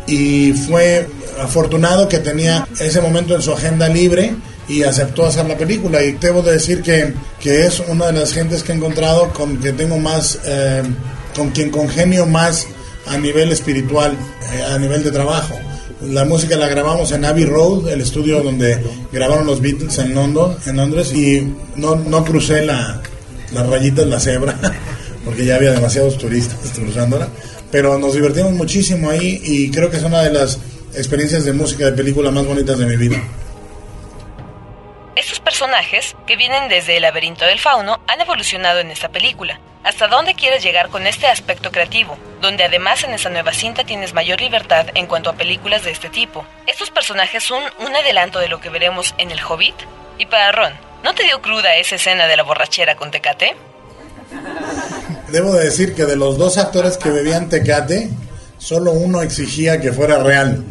Y 0.06 0.52
fue 0.52 1.06
afortunado 1.40 2.08
que 2.08 2.18
tenía 2.18 2.66
ese 2.80 3.00
momento 3.00 3.34
en 3.34 3.42
su 3.42 3.52
agenda 3.52 3.88
libre 3.88 4.34
y 4.68 4.82
aceptó 4.82 5.26
hacer 5.26 5.46
la 5.46 5.56
película. 5.56 6.02
Y 6.02 6.12
debo 6.12 6.42
de 6.42 6.52
decir 6.52 6.82
que, 6.82 7.14
que 7.40 7.66
es 7.66 7.80
una 7.80 8.06
de 8.06 8.14
las 8.14 8.32
gentes 8.32 8.62
que 8.62 8.72
he 8.72 8.74
encontrado 8.74 9.30
con 9.32 9.58
que 9.58 9.72
tengo 9.72 9.98
más, 9.98 10.40
eh, 10.44 10.82
con 11.34 11.50
quien 11.50 11.70
congenio 11.70 12.26
más 12.26 12.66
a 13.06 13.18
nivel 13.18 13.52
espiritual, 13.52 14.16
eh, 14.52 14.62
a 14.62 14.78
nivel 14.78 15.02
de 15.02 15.10
trabajo. 15.10 15.58
La 16.02 16.24
música 16.24 16.56
la 16.56 16.68
grabamos 16.68 17.12
en 17.12 17.24
Abbey 17.24 17.44
Road, 17.44 17.88
el 17.88 18.00
estudio 18.00 18.42
donde 18.42 18.78
grabaron 19.12 19.46
los 19.46 19.60
Beatles 19.60 19.98
en 19.98 20.14
London, 20.14 20.56
en 20.66 20.76
Londres, 20.76 21.12
y 21.14 21.52
no, 21.76 21.96
no 21.96 22.24
crucé 22.24 22.64
la, 22.64 23.00
las 23.52 23.66
rayitas, 23.66 24.06
la 24.06 24.20
cebra, 24.20 24.58
porque 25.24 25.44
ya 25.44 25.56
había 25.56 25.72
demasiados 25.72 26.18
turistas 26.18 26.58
cruzándola, 26.74 27.28
pero 27.70 27.98
nos 27.98 28.14
divertimos 28.14 28.52
muchísimo 28.52 29.10
ahí 29.10 29.40
y 29.44 29.70
creo 29.70 29.90
que 29.90 29.96
es 29.96 30.02
una 30.02 30.22
de 30.22 30.32
las 30.32 30.58
experiencias 30.94 31.44
de 31.44 31.52
música 31.52 31.86
de 31.86 31.92
película 31.92 32.30
más 32.30 32.46
bonitas 32.46 32.78
de 32.78 32.86
mi 32.86 32.96
vida. 32.96 33.22
Personajes, 35.64 36.14
que 36.26 36.36
vienen 36.36 36.68
desde 36.68 36.98
el 36.98 37.02
laberinto 37.04 37.46
del 37.46 37.58
fauno, 37.58 37.98
han 38.06 38.20
evolucionado 38.20 38.80
en 38.80 38.90
esta 38.90 39.08
película. 39.08 39.58
¿Hasta 39.82 40.08
dónde 40.08 40.34
quieres 40.34 40.62
llegar 40.62 40.90
con 40.90 41.06
este 41.06 41.26
aspecto 41.26 41.72
creativo? 41.72 42.18
Donde 42.42 42.64
además 42.64 43.02
en 43.02 43.14
esta 43.14 43.30
nueva 43.30 43.54
cinta 43.54 43.82
tienes 43.82 44.12
mayor 44.12 44.42
libertad 44.42 44.88
en 44.94 45.06
cuanto 45.06 45.30
a 45.30 45.36
películas 45.36 45.82
de 45.82 45.92
este 45.92 46.10
tipo. 46.10 46.44
¿Estos 46.66 46.90
personajes 46.90 47.42
son 47.42 47.62
un 47.78 47.96
adelanto 47.96 48.40
de 48.40 48.48
lo 48.48 48.60
que 48.60 48.68
veremos 48.68 49.14
en 49.16 49.30
El 49.30 49.42
Hobbit? 49.42 49.74
Y 50.18 50.26
para 50.26 50.52
Ron, 50.52 50.74
¿no 51.02 51.14
te 51.14 51.22
dio 51.22 51.40
cruda 51.40 51.76
esa 51.76 51.94
escena 51.94 52.26
de 52.26 52.36
la 52.36 52.42
borrachera 52.42 52.96
con 52.96 53.10
Tecate? 53.10 53.56
Debo 55.28 55.54
de 55.54 55.64
decir 55.64 55.94
que 55.94 56.04
de 56.04 56.16
los 56.16 56.36
dos 56.36 56.58
actores 56.58 56.98
que 56.98 57.08
bebían 57.08 57.48
Tecate, 57.48 58.10
solo 58.58 58.92
uno 58.92 59.22
exigía 59.22 59.80
que 59.80 59.94
fuera 59.94 60.18
real. 60.18 60.62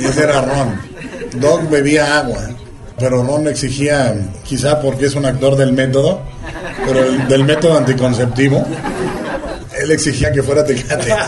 Y 0.00 0.04
ese 0.04 0.24
era 0.24 0.40
Ron. 0.40 0.98
Doc 1.34 1.70
bebía 1.70 2.18
agua 2.18 2.57
pero 2.98 3.22
Ron 3.22 3.48
exigía, 3.48 4.14
quizá 4.44 4.80
porque 4.80 5.06
es 5.06 5.14
un 5.14 5.26
actor 5.26 5.56
del 5.56 5.72
método, 5.72 6.20
pero 6.86 7.10
del 7.28 7.44
método 7.44 7.78
anticonceptivo, 7.78 8.66
él 9.80 9.90
exigía 9.90 10.32
que 10.32 10.42
fuera 10.42 10.64
Tecate. 10.64 11.14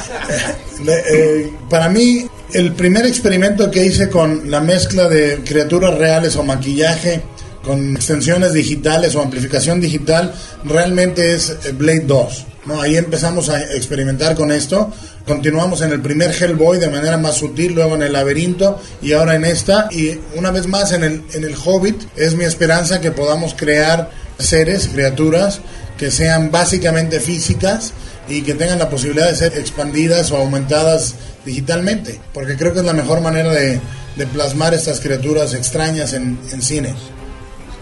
Eh, 0.88 1.52
para 1.68 1.90
mí, 1.90 2.26
el 2.54 2.72
primer 2.72 3.04
experimento 3.04 3.70
que 3.70 3.84
hice 3.84 4.08
con 4.08 4.50
la 4.50 4.62
mezcla 4.62 5.10
de 5.10 5.42
criaturas 5.44 5.98
reales 5.98 6.36
o 6.36 6.42
maquillaje 6.42 7.20
con 7.62 7.96
extensiones 7.96 8.54
digitales 8.54 9.14
o 9.14 9.20
amplificación 9.20 9.78
digital 9.78 10.32
realmente 10.64 11.34
es 11.34 11.54
Blade 11.76 12.04
2. 12.06 12.46
¿No? 12.70 12.80
Ahí 12.80 12.96
empezamos 12.96 13.48
a 13.48 13.60
experimentar 13.74 14.34
con 14.34 14.52
esto 14.52 14.92
Continuamos 15.26 15.80
en 15.82 15.92
el 15.92 16.00
primer 16.00 16.32
Hellboy 16.32 16.78
de 16.78 16.88
manera 16.88 17.16
más 17.16 17.36
sutil, 17.36 17.74
luego 17.74 17.94
en 17.94 18.02
el 18.02 18.12
laberinto 18.12 18.80
y 19.00 19.12
ahora 19.12 19.36
en 19.36 19.44
esta. 19.44 19.88
Y 19.92 20.18
una 20.34 20.50
vez 20.50 20.66
más 20.66 20.92
en 20.92 21.04
el, 21.04 21.22
en 21.34 21.44
el 21.44 21.54
Hobbit 21.54 22.02
es 22.16 22.34
mi 22.34 22.44
esperanza 22.44 23.00
que 23.00 23.12
podamos 23.12 23.54
crear 23.54 24.10
seres, 24.38 24.88
criaturas 24.88 25.60
que 25.98 26.10
sean 26.10 26.50
básicamente 26.50 27.20
físicas 27.20 27.92
y 28.28 28.42
que 28.42 28.54
tengan 28.54 28.78
la 28.78 28.88
posibilidad 28.88 29.28
de 29.28 29.36
ser 29.36 29.56
expandidas 29.58 30.32
o 30.32 30.38
aumentadas 30.38 31.14
digitalmente, 31.44 32.18
porque 32.32 32.56
creo 32.56 32.72
que 32.72 32.80
es 32.80 32.84
la 32.84 32.94
mejor 32.94 33.20
manera 33.20 33.52
de, 33.52 33.78
de 34.16 34.26
plasmar 34.26 34.74
estas 34.74 34.98
criaturas 34.98 35.54
extrañas 35.54 36.12
en, 36.14 36.40
en 36.50 36.62
cine. 36.62 36.94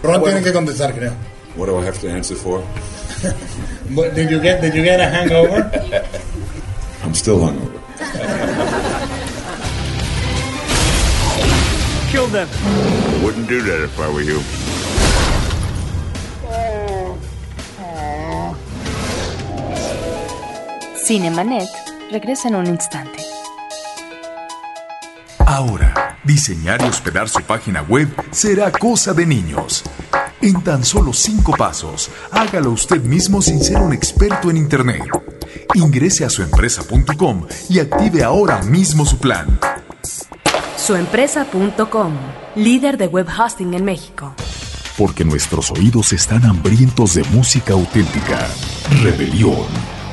Ron 0.03 0.23
tiene 0.23 0.41
que 0.41 0.51
contestar, 0.53 0.93
creo. 0.93 1.13
What 1.55 1.67
do 1.67 1.81
I 1.81 1.87
have 1.87 1.97
to 1.99 2.09
answer 2.09 2.37
for? 2.37 2.61
did 3.95 4.29
you 4.29 4.39
get 4.39 4.61
Did 4.61 4.73
you 4.75 4.83
get 4.83 4.99
a 4.99 5.07
hangover? 5.07 5.69
I'm 7.03 7.13
still 7.13 7.39
hungover. 7.39 7.79
Kill 12.11 12.27
them. 12.27 12.47
Wouldn't 13.23 13.47
do 13.47 13.61
that 13.61 13.81
if 13.83 13.99
I 13.99 14.09
were 14.09 14.21
you. 14.21 14.41
Cinemanet 20.95 21.69
regresa 22.11 22.49
en 22.49 22.55
un 22.55 22.67
instante. 22.67 23.19
Ahora, 25.39 26.17
diseñar 26.23 26.81
y 26.81 26.85
hospedar 26.85 27.27
su 27.29 27.41
página 27.41 27.81
web 27.81 28.07
será 28.31 28.71
cosa 28.71 29.13
de 29.13 29.25
niños. 29.25 29.83
En 30.41 30.63
tan 30.63 30.85
solo 30.85 31.11
cinco 31.11 31.53
pasos, 31.57 32.09
hágalo 32.31 32.71
usted 32.71 33.03
mismo 33.03 33.41
sin 33.41 33.61
ser 33.61 33.75
un 33.77 33.91
experto 33.91 34.49
en 34.49 34.55
Internet. 34.55 35.03
Ingrese 35.73 36.23
a 36.23 36.29
suempresa.com 36.29 37.45
y 37.67 37.79
active 37.79 38.23
ahora 38.23 38.61
mismo 38.63 39.05
su 39.05 39.17
plan. 39.17 39.59
Suempresa.com, 40.77 42.13
líder 42.55 42.97
de 42.97 43.07
web 43.07 43.27
hosting 43.27 43.73
en 43.73 43.83
México. 43.83 44.33
Porque 44.97 45.25
nuestros 45.25 45.71
oídos 45.71 46.13
están 46.13 46.45
hambrientos 46.45 47.15
de 47.15 47.25
música 47.25 47.73
auténtica. 47.73 48.47
Rebelión, 49.03 49.67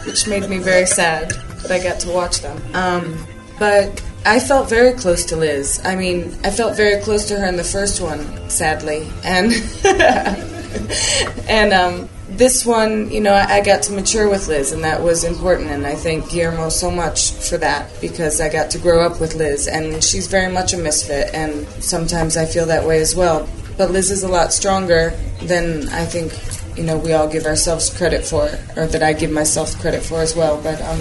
which 0.07 0.27
made 0.27 0.49
me 0.49 0.59
very 0.59 0.87
sad, 0.87 1.33
but 1.63 1.71
I 1.71 1.79
got 1.79 2.01
to 2.01 2.11
watch 2.11 2.41
them. 2.41 2.61
Um, 2.75 3.27
but 3.59 4.03
I 4.25 4.41
felt 4.41 4.69
very 4.69 4.93
close 4.93 5.25
to 5.27 5.37
Liz. 5.37 5.81
I 5.85 5.97
mean, 5.97 6.37
I 6.45 6.51
felt 6.51 6.77
very 6.77 7.01
close 7.03 7.27
to 7.29 7.39
her 7.39 7.47
in 7.47 7.57
the 7.57 7.65
first 7.65 8.01
one, 8.01 8.21
sadly. 8.49 9.09
And 9.25 9.53
and 11.49 11.73
um, 11.73 12.09
this 12.37 12.65
one, 12.65 13.11
you 13.11 13.21
know, 13.21 13.35
I, 13.35 13.61
got 13.61 13.83
to 13.85 13.93
mature 13.93 14.29
with 14.29 14.49
Liz, 14.49 14.73
and 14.73 14.85
that 14.85 15.03
was 15.03 15.25
important. 15.25 15.71
And 15.71 15.87
I 15.87 15.95
thank 15.95 16.31
Guillermo 16.31 16.69
so 16.69 16.91
much 16.91 17.33
for 17.33 17.59
that 17.59 17.91
because 18.01 18.41
I 18.41 18.49
got 18.49 18.71
to 18.71 18.79
grow 18.79 19.05
up 19.05 19.21
with 19.21 19.35
Liz, 19.35 19.69
and 19.69 20.03
she's 20.03 20.27
very 20.27 20.51
much 20.53 20.73
a 20.73 20.79
misfit, 20.79 21.35
and 21.35 21.67
sometimes 21.83 22.37
I 22.37 22.47
feel 22.47 22.67
that 22.67 22.87
way 22.87 23.01
as 23.01 23.15
well. 23.15 23.49
But 23.77 23.91
Liz 23.91 24.11
is 24.11 24.23
a 24.23 24.29
lot 24.29 24.53
stronger 24.53 25.11
than 25.43 25.89
I 25.91 26.05
think, 26.05 26.33
you 26.77 26.85
know, 26.85 26.97
we 26.99 27.13
all 27.13 27.29
give 27.29 27.45
ourselves 27.45 27.91
credit 27.97 28.25
for, 28.25 28.45
or 28.77 28.87
that 28.87 29.03
I 29.03 29.13
give 29.13 29.31
myself 29.31 29.79
credit 29.81 30.03
for 30.03 30.21
as 30.21 30.35
well. 30.35 30.61
But 30.63 30.81
um, 30.83 31.01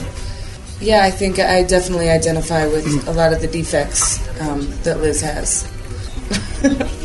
yeah, 0.79 1.03
I 1.03 1.11
think 1.11 1.39
I 1.39 1.63
definitely 1.63 2.09
identify 2.09 2.65
with 2.67 3.07
a 3.07 3.11
lot 3.11 3.33
of 3.33 3.41
the 3.41 3.47
defects 3.47 4.19
um, 4.41 4.69
that 4.83 4.99
Liz 4.99 5.21
has. 5.21 5.67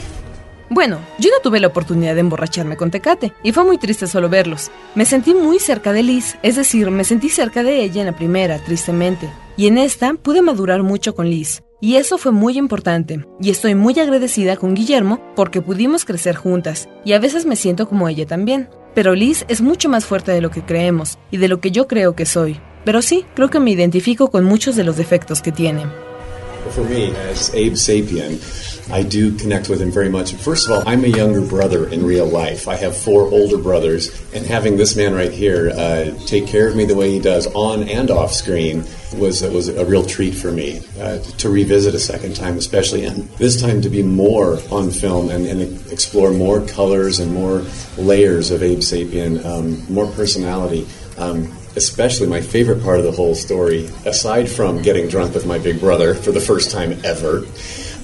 Bueno, 0.76 1.00
yo 1.18 1.30
no 1.30 1.40
tuve 1.42 1.58
la 1.58 1.68
oportunidad 1.68 2.12
de 2.12 2.20
emborracharme 2.20 2.76
con 2.76 2.90
Tecate, 2.90 3.32
y 3.42 3.52
fue 3.52 3.64
muy 3.64 3.78
triste 3.78 4.06
solo 4.06 4.28
verlos. 4.28 4.70
Me 4.94 5.06
sentí 5.06 5.32
muy 5.32 5.58
cerca 5.58 5.94
de 5.94 6.02
Liz, 6.02 6.36
es 6.42 6.56
decir, 6.56 6.90
me 6.90 7.02
sentí 7.02 7.30
cerca 7.30 7.62
de 7.62 7.82
ella 7.82 8.02
en 8.02 8.08
la 8.08 8.14
primera, 8.14 8.58
tristemente. 8.58 9.30
Y 9.56 9.68
en 9.68 9.78
esta 9.78 10.12
pude 10.12 10.42
madurar 10.42 10.82
mucho 10.82 11.14
con 11.14 11.30
Liz. 11.30 11.62
Y 11.80 11.96
eso 11.96 12.18
fue 12.18 12.30
muy 12.30 12.58
importante, 12.58 13.24
y 13.40 13.48
estoy 13.48 13.74
muy 13.74 13.98
agradecida 13.98 14.58
con 14.58 14.74
Guillermo 14.74 15.22
porque 15.34 15.62
pudimos 15.62 16.04
crecer 16.04 16.36
juntas, 16.36 16.90
y 17.06 17.14
a 17.14 17.20
veces 17.20 17.46
me 17.46 17.56
siento 17.56 17.88
como 17.88 18.06
ella 18.06 18.26
también. 18.26 18.68
Pero 18.94 19.14
Liz 19.14 19.46
es 19.48 19.62
mucho 19.62 19.88
más 19.88 20.04
fuerte 20.04 20.32
de 20.32 20.42
lo 20.42 20.50
que 20.50 20.62
creemos, 20.62 21.16
y 21.30 21.38
de 21.38 21.48
lo 21.48 21.58
que 21.58 21.70
yo 21.70 21.88
creo 21.88 22.14
que 22.14 22.26
soy. 22.26 22.60
Pero 22.84 23.00
sí, 23.00 23.24
creo 23.34 23.48
que 23.48 23.60
me 23.60 23.70
identifico 23.70 24.30
con 24.30 24.44
muchos 24.44 24.76
de 24.76 24.84
los 24.84 24.98
defectos 24.98 25.40
que 25.40 25.52
tiene. 25.52 25.86
For 26.74 26.84
me, 26.86 27.12
as 27.32 27.48
Abe 27.54 27.76
Sapien, 27.76 28.38
I 28.90 29.02
do 29.02 29.36
connect 29.36 29.68
with 29.68 29.80
him 29.80 29.90
very 29.90 30.08
much. 30.08 30.34
First 30.34 30.68
of 30.68 30.72
all, 30.72 30.82
I'm 30.86 31.04
a 31.04 31.08
younger 31.08 31.40
brother 31.40 31.88
in 31.88 32.04
real 32.04 32.26
life. 32.26 32.68
I 32.68 32.76
have 32.76 32.96
four 32.96 33.22
older 33.22 33.58
brothers, 33.58 34.10
and 34.32 34.46
having 34.46 34.76
this 34.76 34.96
man 34.96 35.14
right 35.14 35.32
here 35.32 35.70
uh, 35.70 36.10
take 36.26 36.46
care 36.46 36.68
of 36.68 36.76
me 36.76 36.84
the 36.84 36.94
way 36.94 37.10
he 37.10 37.18
does 37.18 37.46
on 37.48 37.88
and 37.88 38.10
off 38.10 38.32
screen 38.32 38.84
was 39.16 39.42
was 39.42 39.68
a 39.68 39.84
real 39.84 40.04
treat 40.04 40.34
for 40.34 40.52
me 40.52 40.80
uh, 41.00 41.18
to 41.38 41.48
revisit 41.48 41.94
a 41.94 41.98
second 41.98 42.36
time, 42.36 42.56
especially, 42.58 43.04
and 43.04 43.28
this 43.38 43.60
time 43.60 43.82
to 43.82 43.90
be 43.90 44.02
more 44.02 44.58
on 44.70 44.90
film 44.90 45.30
and, 45.30 45.46
and 45.46 45.60
explore 45.90 46.30
more 46.32 46.60
colors 46.66 47.18
and 47.18 47.32
more 47.32 47.64
layers 47.98 48.50
of 48.50 48.62
Abe 48.62 48.78
Sapien, 48.80 49.44
um, 49.44 49.84
more 49.92 50.06
personality 50.12 50.86
Um, 51.18 51.48
especially 51.76 52.26
my 52.26 52.40
favorite 52.40 52.82
part 52.82 52.98
of 52.98 53.04
the 53.04 53.12
whole 53.12 53.34
story, 53.34 53.88
aside 54.04 54.48
from 54.48 54.82
getting 54.82 55.08
drunk 55.08 55.34
with 55.34 55.46
my 55.46 55.58
big 55.58 55.80
brother 55.80 56.14
for 56.14 56.30
the 56.32 56.40
first 56.40 56.70
time 56.70 56.92
ever, 57.04 57.44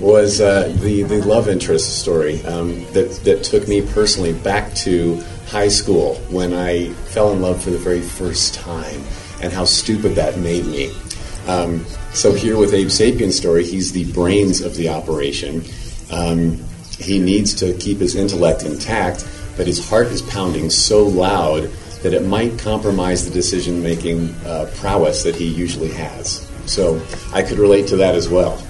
was 0.01 0.41
uh, 0.41 0.75
the 0.81 1.03
the 1.03 1.23
love 1.23 1.49
interest 1.49 2.01
story 2.01 2.45
um, 2.45 2.85
that 2.93 3.21
that 3.25 3.45
took 3.45 3.69
me 3.69 3.83
personally 3.83 4.33
back 4.33 4.75
to 4.75 5.23
high 5.47 5.69
school 5.69 6.15
when 6.31 6.55
I 6.55 6.91
fell 7.13 7.33
in 7.33 7.41
love 7.43 7.63
for 7.63 7.71
the 7.71 7.79
very 7.79 8.01
first 8.01 8.55
time, 8.55 9.03
and 9.43 9.53
how 9.53 9.65
stupid 9.65 10.15
that 10.15 10.39
made 10.39 10.67
me. 10.67 10.93
Um, 11.47 11.85
so 12.13 12.33
here 12.33 12.57
with 12.57 12.73
Abe 12.73 12.91
Sapien's 12.91 13.37
story, 13.37 13.65
he's 13.65 13.93
the 13.93 14.11
brains 14.13 14.61
of 14.61 14.77
the 14.77 14.89
operation. 14.89 15.63
Um, 16.11 16.63
he 16.99 17.19
needs 17.19 17.55
to 17.57 17.75
keep 17.79 17.99
his 17.99 18.15
intellect 18.15 18.63
intact, 18.63 19.27
but 19.57 19.67
his 19.67 19.89
heart 19.89 20.09
is 20.09 20.23
pounding 20.23 20.71
so 20.71 21.05
loud 21.05 21.71
that 22.03 22.15
it 22.15 22.25
might 22.25 22.59
compromise 22.59 23.25
the 23.25 23.31
decision 23.31 23.83
making 23.83 24.31
uh, 24.45 24.71
prowess 24.77 25.23
that 25.23 25.35
he 25.35 25.47
usually 25.47 25.93
has. 25.93 26.49
So 26.67 27.01
I 27.33 27.43
could 27.43 27.59
relate 27.59 27.89
to 27.89 27.97
that 27.97 28.15
as 28.15 28.29
well. 28.29 28.63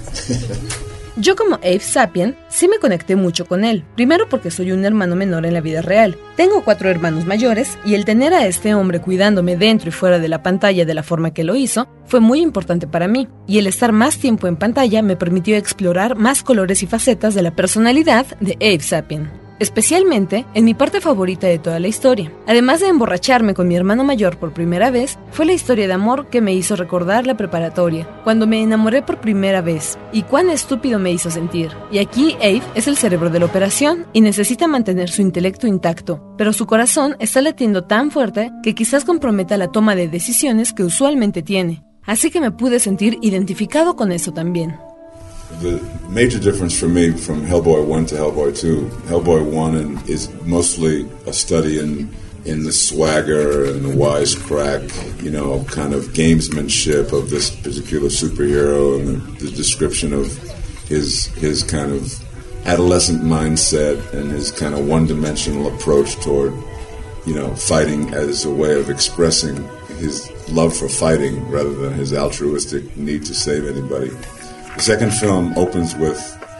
Yo 1.15 1.35
como 1.35 1.55
Abe 1.55 1.79
Sapien 1.79 2.35
sí 2.49 2.67
me 2.67 2.79
conecté 2.79 3.15
mucho 3.15 3.45
con 3.45 3.63
él, 3.63 3.83
primero 3.95 4.27
porque 4.29 4.49
soy 4.49 4.71
un 4.71 4.83
hermano 4.83 5.15
menor 5.15 5.45
en 5.45 5.53
la 5.53 5.61
vida 5.61 5.83
real. 5.83 6.17
Tengo 6.35 6.63
cuatro 6.63 6.89
hermanos 6.89 7.25
mayores 7.25 7.77
y 7.85 7.93
el 7.93 8.03
tener 8.03 8.33
a 8.33 8.47
este 8.47 8.73
hombre 8.73 8.99
cuidándome 8.99 9.55
dentro 9.55 9.89
y 9.89 9.91
fuera 9.91 10.17
de 10.17 10.27
la 10.27 10.41
pantalla 10.41 10.85
de 10.85 10.93
la 10.95 11.03
forma 11.03 11.31
que 11.31 11.43
lo 11.43 11.55
hizo 11.55 11.87
fue 12.07 12.19
muy 12.19 12.41
importante 12.41 12.87
para 12.87 13.07
mí, 13.07 13.27
y 13.47 13.59
el 13.59 13.67
estar 13.67 13.91
más 13.91 14.17
tiempo 14.17 14.47
en 14.47 14.55
pantalla 14.55 15.03
me 15.03 15.15
permitió 15.15 15.55
explorar 15.55 16.15
más 16.15 16.41
colores 16.41 16.81
y 16.81 16.87
facetas 16.87 17.35
de 17.35 17.43
la 17.43 17.55
personalidad 17.55 18.25
de 18.39 18.53
Abe 18.55 18.79
Sapien 18.79 19.42
especialmente 19.59 20.45
en 20.53 20.65
mi 20.65 20.73
parte 20.73 21.01
favorita 21.01 21.47
de 21.47 21.59
toda 21.59 21.79
la 21.79 21.87
historia. 21.87 22.31
Además 22.47 22.79
de 22.79 22.87
emborracharme 22.87 23.53
con 23.53 23.67
mi 23.67 23.75
hermano 23.75 24.03
mayor 24.03 24.37
por 24.37 24.53
primera 24.53 24.91
vez, 24.91 25.17
fue 25.31 25.45
la 25.45 25.53
historia 25.53 25.87
de 25.87 25.93
amor 25.93 26.27
que 26.27 26.41
me 26.41 26.53
hizo 26.53 26.75
recordar 26.75 27.27
la 27.27 27.37
preparatoria, 27.37 28.07
cuando 28.23 28.47
me 28.47 28.61
enamoré 28.61 29.01
por 29.01 29.19
primera 29.19 29.61
vez, 29.61 29.97
y 30.11 30.23
cuán 30.23 30.49
estúpido 30.49 30.99
me 30.99 31.11
hizo 31.11 31.29
sentir. 31.29 31.71
Y 31.91 31.99
aquí 31.99 32.35
Abe 32.35 32.61
es 32.75 32.87
el 32.87 32.97
cerebro 32.97 33.29
de 33.29 33.39
la 33.39 33.45
operación 33.45 34.05
y 34.13 34.21
necesita 34.21 34.67
mantener 34.67 35.09
su 35.09 35.21
intelecto 35.21 35.67
intacto, 35.67 36.21
pero 36.37 36.53
su 36.53 36.65
corazón 36.65 37.15
está 37.19 37.41
latiendo 37.41 37.83
tan 37.85 38.11
fuerte 38.11 38.51
que 38.63 38.75
quizás 38.75 39.05
comprometa 39.05 39.57
la 39.57 39.71
toma 39.71 39.95
de 39.95 40.07
decisiones 40.07 40.73
que 40.73 40.83
usualmente 40.83 41.41
tiene. 41.41 41.83
Así 42.05 42.31
que 42.31 42.41
me 42.41 42.51
pude 42.51 42.79
sentir 42.79 43.17
identificado 43.21 43.95
con 43.95 44.11
eso 44.11 44.33
también. 44.33 44.75
The 45.61 45.81
major 46.09 46.39
difference 46.39 46.77
for 46.77 46.87
me 46.87 47.11
from 47.11 47.45
Hellboy 47.45 47.85
1 47.85 48.05
to 48.07 48.15
Hellboy 48.15 48.57
2, 48.57 48.85
Hellboy 49.07 49.51
1 49.51 50.03
is 50.07 50.31
mostly 50.43 51.09
a 51.25 51.33
study 51.33 51.79
in 51.79 52.13
in 52.45 52.63
the 52.63 52.73
swagger 52.73 53.65
and 53.65 53.85
the 53.85 53.89
wisecrack, 53.89 55.23
you 55.23 55.31
know, 55.31 55.63
kind 55.65 55.93
of 55.93 56.07
gamesmanship 56.07 57.13
of 57.13 57.29
this 57.29 57.49
particular 57.55 58.09
superhero 58.09 58.99
and 58.99 59.37
the, 59.37 59.45
the 59.45 59.51
description 59.51 60.11
of 60.11 60.37
his 60.87 61.27
his 61.35 61.63
kind 61.63 61.91
of 61.91 62.13
adolescent 62.65 63.21
mindset 63.21 64.13
and 64.13 64.31
his 64.31 64.51
kind 64.51 64.73
of 64.73 64.85
one-dimensional 64.87 65.73
approach 65.73 66.15
toward, 66.17 66.53
you 67.25 67.33
know, 67.33 67.53
fighting 67.55 68.13
as 68.13 68.45
a 68.45 68.53
way 68.53 68.79
of 68.79 68.89
expressing 68.89 69.55
his 69.97 70.29
love 70.49 70.75
for 70.75 70.89
fighting 70.89 71.49
rather 71.49 71.73
than 71.73 71.93
his 71.93 72.13
altruistic 72.13 72.95
need 72.97 73.25
to 73.25 73.33
save 73.33 73.65
anybody. 73.65 74.11
The 74.75 74.81
second 74.81 75.13
film 75.13 75.57
opens 75.57 75.95
with 75.95 76.19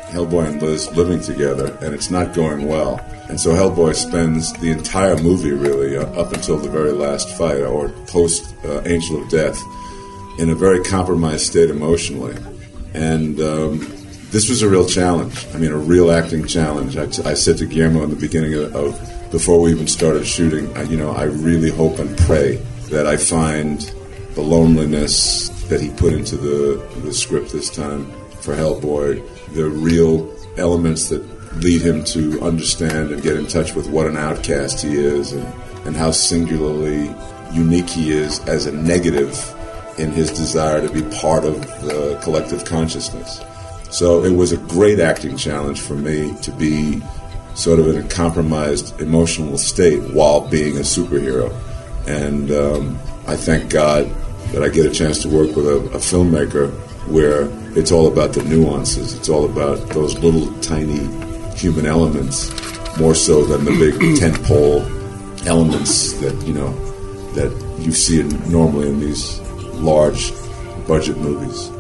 Hellboy 0.10 0.48
and 0.48 0.62
Liz 0.62 0.96
living 0.96 1.20
together, 1.20 1.76
and 1.82 1.96
it's 1.96 2.12
not 2.12 2.34
going 2.34 2.68
well. 2.68 3.00
And 3.28 3.40
so 3.40 3.52
Hellboy 3.52 3.96
spends 3.96 4.54
the 4.54 4.70
entire 4.70 5.18
movie, 5.18 5.52
really, 5.52 5.98
uh, 5.98 6.04
up 6.20 6.32
until 6.34 6.58
the 6.58 6.70
very 6.70 6.92
last 6.92 7.30
fight 7.38 7.62
or 7.62 7.90
post 8.08 8.56
uh, 8.66 8.82
Angel 8.86 9.24
of 9.24 9.30
Death, 9.30 9.60
in 10.38 10.50
a 10.50 10.56
very 10.56 10.84
compromised 10.84 11.48
state 11.48 11.70
emotionally. 11.70 12.36
And 12.94 13.40
um, 13.40 13.80
this 14.30 14.50
was 14.50 14.62
a 14.62 14.70
real 14.70 14.86
challenge. 14.86 15.48
I 15.54 15.58
mean, 15.58 15.72
a 15.72 15.78
real 15.78 16.12
acting 16.12 16.46
challenge. 16.46 16.98
I, 16.98 17.08
t- 17.08 17.24
I 17.24 17.34
said 17.34 17.58
to 17.58 17.66
Guillermo 17.66 18.04
in 18.04 18.10
the 18.12 18.16
beginning 18.16 18.54
of, 18.54 18.76
of 18.76 19.32
before 19.32 19.60
we 19.60 19.72
even 19.72 19.88
started 19.88 20.28
shooting, 20.28 20.76
I, 20.78 20.84
you 20.84 20.98
know, 20.98 21.12
I 21.12 21.24
really 21.24 21.72
hope 21.72 21.98
and 21.98 22.16
pray 22.20 22.58
that 22.90 23.08
I 23.08 23.18
find 23.18 23.82
the 24.36 24.42
loneliness 24.42 25.50
that 25.74 25.82
he 25.82 25.90
put 25.90 26.14
into 26.14 26.38
the, 26.38 26.76
the 26.98 27.12
script 27.12 27.52
this 27.52 27.68
time 27.68 28.06
for 28.42 28.56
Hellboy, 28.56 29.28
the 29.56 29.68
real 29.68 30.32
elements 30.58 31.10
that 31.10 31.24
lead 31.64 31.82
him 31.82 32.04
to 32.04 32.40
understand 32.42 33.10
and 33.10 33.24
get 33.24 33.36
in 33.36 33.48
touch 33.48 33.74
with 33.74 33.90
what 33.90 34.06
an 34.06 34.16
outcast 34.16 34.84
he 34.84 34.94
is 34.94 35.32
and, 35.32 35.52
and 35.88 35.96
how 35.96 36.12
singularly 36.12 37.12
unique 37.52 37.90
he 37.90 38.12
is 38.12 38.40
as 38.42 38.68
a 38.68 38.72
negative 38.72 39.36
in 39.98 40.12
his 40.12 40.30
desire 40.30 40.88
to 40.88 40.94
be 40.94 41.02
part 41.18 41.44
of 41.44 41.60
the 41.82 42.20
collective 42.22 42.64
consciousness. 42.66 43.42
So 43.90 44.24
it 44.24 44.36
was 44.36 44.52
a 44.52 44.58
great 44.58 45.00
acting 45.00 45.38
challenge 45.38 45.82
for 45.82 45.96
me 45.96 46.36
to 46.44 46.52
be 46.52 47.02
sort 47.56 47.80
of 47.80 47.88
in 47.88 47.98
a 47.98 48.08
compromised 48.10 49.02
emotional 49.02 49.58
state 49.58 50.02
while 50.14 50.48
being 50.48 50.78
a 50.78 50.82
superhero. 50.82 51.52
And 52.06 52.52
um, 52.52 53.00
I 53.26 53.36
thank 53.36 53.72
God 53.72 54.08
that 54.52 54.64
I 54.64 54.70
get 54.70 54.86
a 54.86 54.92
chance 54.92 55.22
to 55.24 55.30
work 55.30 55.56
with 55.56 55.68
a, 55.68 55.78
a 55.94 56.00
filmmaker 56.00 56.72
where 57.08 57.50
it's 57.78 57.92
all 57.92 58.08
about 58.08 58.34
the 58.34 58.44
nuances. 58.44 59.16
It's 59.16 59.30
all 59.30 59.46
about 59.46 59.78
those 59.90 60.18
little 60.20 60.54
tiny 60.62 61.08
human 61.56 61.86
elements 61.86 62.52
more 62.98 63.16
so 63.16 63.44
than 63.46 63.66
the 63.66 63.72
big 63.72 63.94
tentpole 64.20 64.86
elements 65.46 66.14
that 66.14 66.34
you 66.46 66.54
know 66.54 66.72
that 67.34 67.52
you 67.80 67.92
see 67.92 68.20
in, 68.20 68.52
normally 68.52 68.90
in 68.90 69.00
these 69.00 69.40
large 69.80 70.32
budget 70.88 71.18
movies. 71.18 71.73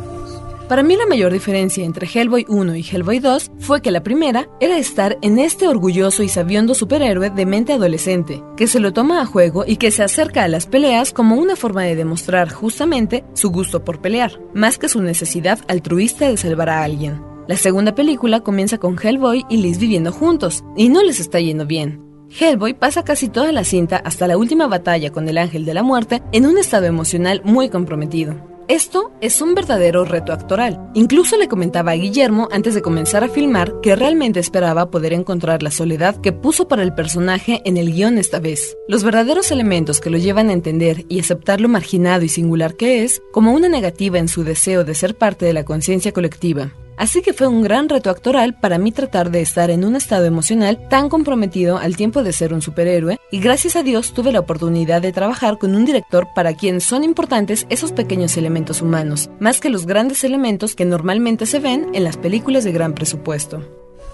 Para 0.67 0.81
mí 0.81 0.95
la 0.95 1.05
mayor 1.05 1.33
diferencia 1.33 1.83
entre 1.83 2.07
Hellboy 2.07 2.45
1 2.47 2.75
y 2.77 2.81
Hellboy 2.81 3.19
2 3.19 3.51
fue 3.59 3.81
que 3.81 3.91
la 3.91 4.01
primera 4.01 4.47
era 4.61 4.77
estar 4.77 5.17
en 5.21 5.37
este 5.37 5.67
orgulloso 5.67 6.23
y 6.23 6.29
sabiondo 6.29 6.73
superhéroe 6.73 7.29
de 7.29 7.45
mente 7.45 7.73
adolescente, 7.73 8.41
que 8.55 8.67
se 8.67 8.79
lo 8.79 8.93
toma 8.93 9.21
a 9.21 9.25
juego 9.25 9.65
y 9.67 9.75
que 9.75 9.91
se 9.91 10.03
acerca 10.03 10.43
a 10.43 10.47
las 10.47 10.65
peleas 10.65 11.11
como 11.11 11.35
una 11.35 11.57
forma 11.57 11.83
de 11.83 11.97
demostrar 11.97 12.49
justamente 12.49 13.25
su 13.33 13.51
gusto 13.51 13.83
por 13.83 13.99
pelear, 13.99 14.39
más 14.53 14.77
que 14.77 14.87
su 14.87 15.01
necesidad 15.01 15.59
altruista 15.67 16.29
de 16.29 16.37
salvar 16.37 16.69
a 16.69 16.83
alguien. 16.83 17.21
La 17.45 17.57
segunda 17.57 17.93
película 17.93 18.39
comienza 18.39 18.77
con 18.77 18.97
Hellboy 18.97 19.45
y 19.49 19.57
Liz 19.57 19.79
viviendo 19.79 20.13
juntos, 20.13 20.63
y 20.77 20.87
no 20.87 21.03
les 21.03 21.19
está 21.19 21.41
yendo 21.41 21.65
bien. 21.65 22.01
Hellboy 22.39 22.73
pasa 22.73 23.03
casi 23.03 23.27
toda 23.27 23.51
la 23.51 23.65
cinta 23.65 23.97
hasta 23.97 24.27
la 24.27 24.37
última 24.37 24.67
batalla 24.67 25.11
con 25.11 25.27
el 25.27 25.37
Ángel 25.37 25.65
de 25.65 25.73
la 25.73 25.83
Muerte 25.83 26.23
en 26.31 26.45
un 26.45 26.57
estado 26.57 26.85
emocional 26.85 27.41
muy 27.43 27.67
comprometido. 27.67 28.52
Esto 28.69 29.11
es 29.19 29.41
un 29.41 29.55
verdadero 29.55 30.05
reto 30.05 30.31
actoral. 30.31 30.89
Incluso 30.93 31.37
le 31.37 31.49
comentaba 31.49 31.91
a 31.91 31.95
Guillermo 31.95 32.47
antes 32.51 32.73
de 32.73 32.81
comenzar 32.81 33.23
a 33.23 33.29
filmar 33.29 33.81
que 33.81 33.95
realmente 33.95 34.39
esperaba 34.39 34.89
poder 34.89 35.11
encontrar 35.11 35.61
la 35.61 35.71
soledad 35.71 36.15
que 36.21 36.31
puso 36.31 36.67
para 36.67 36.83
el 36.83 36.93
personaje 36.93 37.61
en 37.65 37.75
el 37.75 37.91
guion 37.91 38.17
esta 38.17 38.39
vez. 38.39 38.77
Los 38.87 39.03
verdaderos 39.03 39.51
elementos 39.51 39.99
que 39.99 40.09
lo 40.09 40.17
llevan 40.17 40.49
a 40.49 40.53
entender 40.53 41.05
y 41.09 41.19
aceptar 41.19 41.59
lo 41.59 41.67
marginado 41.67 42.23
y 42.23 42.29
singular 42.29 42.75
que 42.75 43.03
es, 43.03 43.21
como 43.33 43.51
una 43.51 43.67
negativa 43.67 44.17
en 44.17 44.29
su 44.29 44.43
deseo 44.43 44.85
de 44.85 44.95
ser 44.95 45.17
parte 45.17 45.45
de 45.45 45.53
la 45.53 45.65
conciencia 45.65 46.13
colectiva. 46.13 46.73
Así 46.97 47.21
que 47.21 47.33
fue 47.33 47.47
un 47.47 47.63
gran 47.63 47.89
reto 47.89 48.09
actoral 48.09 48.55
para 48.59 48.77
mí 48.77 48.91
tratar 48.91 49.31
de 49.31 49.41
estar 49.41 49.69
en 49.69 49.83
un 49.83 49.95
estado 49.95 50.25
emocional 50.25 50.87
tan 50.89 51.09
comprometido 51.09 51.77
al 51.77 51.95
tiempo 51.95 52.23
de 52.23 52.33
ser 52.33 52.53
un 52.53 52.61
superhéroe 52.61 53.19
y 53.31 53.39
gracias 53.39 53.75
a 53.75 53.83
Dios 53.83 54.13
tuve 54.13 54.31
la 54.31 54.39
oportunidad 54.39 55.01
de 55.01 55.11
trabajar 55.11 55.57
con 55.57 55.75
un 55.75 55.85
director 55.85 56.27
para 56.35 56.53
quien 56.53 56.81
son 56.81 57.03
importantes 57.03 57.65
esos 57.69 57.91
pequeños 57.91 58.37
elementos 58.37 58.81
humanos, 58.81 59.29
más 59.39 59.59
que 59.59 59.69
los 59.69 59.85
grandes 59.85 60.23
elementos 60.23 60.75
que 60.75 60.85
normalmente 60.85 61.45
se 61.45 61.59
ven 61.59 61.87
en 61.93 62.03
las 62.03 62.17
películas 62.17 62.63
de 62.63 62.71
gran 62.71 62.93
presupuesto. 62.93 63.63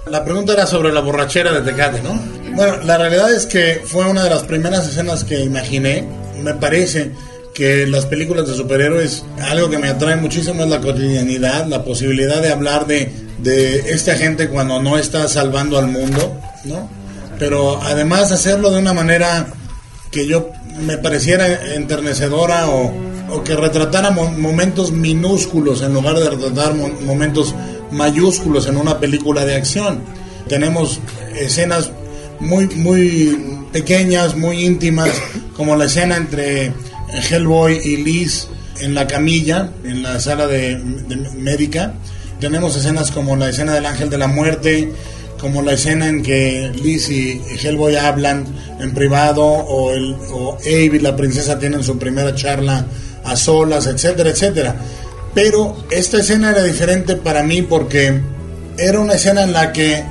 La 0.08 0.24
pregunta 0.24 0.54
era 0.54 0.66
sobre 0.66 0.92
la 0.92 1.02
borrachera 1.02 1.52
de 1.52 1.62
Tecate, 1.62 2.02
¿no? 2.02 2.18
Bueno, 2.56 2.78
la 2.84 2.98
realidad 2.98 3.32
es 3.34 3.46
que 3.46 3.82
fue 3.84 4.10
una 4.10 4.24
de 4.24 4.30
las 4.30 4.44
primeras 4.44 4.88
escenas 4.88 5.24
que 5.24 5.42
imaginé, 5.42 6.08
me 6.42 6.54
parece 6.56 7.12
que 7.54 7.86
las 7.88 8.06
películas 8.06 8.48
de 8.48 8.56
superhéroes, 8.56 9.26
algo 9.42 9.70
que 9.70 9.78
me 9.78 9.90
atrae 9.90 10.16
muchísimo 10.16 10.64
es 10.64 10.70
la 10.70 10.80
cotidianidad, 10.80 11.68
la 11.68 11.84
posibilidad 11.84 12.42
de 12.42 12.52
hablar 12.52 12.88
de, 12.88 13.12
de 13.40 13.92
esta 13.92 14.16
gente 14.16 14.48
cuando 14.48 14.82
no 14.82 14.98
está 14.98 15.28
salvando 15.28 15.78
al 15.78 15.88
mundo, 15.88 16.40
¿no? 16.66 16.90
Pero 17.38 17.82
además 17.82 18.32
hacerlo 18.32 18.72
de 18.72 18.80
una 18.80 18.94
manera 18.94 19.48
que 20.12 20.28
yo 20.28 20.50
me 20.82 20.98
pareciera 20.98 21.76
enternecedora 21.76 22.70
o, 22.70 22.94
o 23.32 23.44
que 23.44 23.56
retratara 23.56 24.12
momentos 24.12 24.92
minúsculos 24.92 25.82
en 25.82 25.94
lugar 25.94 26.20
de 26.20 26.30
retratar 26.30 26.74
momentos 26.74 27.54
mayúsculos 27.92 28.68
en 28.68 28.78
una 28.78 29.00
película 29.00 29.46
de 29.46 29.56
acción. 29.56 30.02
Tenemos 30.48 31.00
escenas 31.36 31.92
muy, 32.40 32.68
muy 32.68 33.66
pequeñas, 33.72 34.36
muy 34.36 34.66
íntimas, 34.66 35.10
como 35.56 35.76
la 35.76 35.86
escena 35.86 36.18
entre 36.18 36.74
Hellboy 37.14 37.80
y 37.84 37.98
Liz 37.98 38.48
en 38.82 38.96
la 38.96 39.08
camilla, 39.08 39.70
en 39.84 40.04
la 40.04 40.20
sala 40.20 40.48
de, 40.48 40.78
médica. 41.36 41.94
Tenemos 42.40 42.76
escenas 42.76 43.12
como 43.12 43.36
la 43.36 43.50
escena 43.50 43.74
del 43.74 43.86
ángel 43.86 44.10
de 44.10 44.18
la 44.18 44.28
muerte, 44.28 44.94
como 45.40 45.62
la 45.62 45.74
escena 45.74 46.08
en 46.08 46.24
que 46.24 46.72
Liz 46.82 47.10
y 47.10 47.42
Hellboy 47.62 47.96
hablan 47.96 48.46
en 48.80 48.94
privado 48.94 49.44
o, 49.44 49.94
el, 49.94 50.16
o 50.32 50.58
Abe 50.62 50.96
y 50.96 51.00
la 51.00 51.16
princesa 51.16 51.60
tienen 51.60 51.84
su 51.84 51.98
primera 51.98 52.36
charla 52.36 52.86
a 53.24 53.36
solas, 53.36 53.88
etcétera, 53.88 54.30
etcétera. 54.30 54.76
Pero 55.34 55.78
esta 55.92 56.20
escena 56.20 56.52
era 56.52 56.64
diferente 56.64 57.16
para 57.16 57.44
mí 57.44 57.62
porque 57.62 58.20
era 58.78 59.00
una 59.00 59.14
escena 59.14 59.44
en 59.44 59.54
la 59.54 59.72
que 59.74 60.04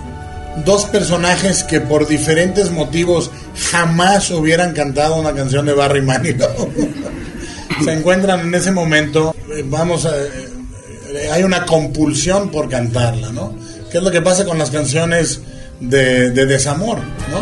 dos 0.64 0.86
personajes 0.86 1.64
que 1.64 1.80
por 1.80 2.06
diferentes 2.06 2.70
motivos 2.70 3.30
jamás 3.70 4.30
hubieran 4.30 4.72
cantado 4.72 5.16
una 5.16 5.34
canción 5.34 5.66
de 5.66 5.72
Barry 5.72 6.02
Manilow 6.02 6.72
se 7.84 7.92
encuentran 7.92 8.40
en 8.40 8.54
ese 8.54 8.72
momento, 8.72 9.34
eh, 9.54 9.64
vamos 9.66 10.06
eh, 10.06 11.30
hay 11.32 11.42
una 11.42 11.64
compulsión 11.64 12.50
por 12.50 12.68
cantarla, 12.68 13.30
¿no? 13.32 13.54
¿Qué 13.90 13.98
es 13.98 14.04
lo 14.04 14.10
que 14.10 14.20
pasa 14.20 14.44
con 14.44 14.58
las 14.58 14.70
canciones 14.70 15.40
de, 15.80 16.30
de 16.30 16.46
desamor, 16.46 16.98
¿no? 16.98 17.40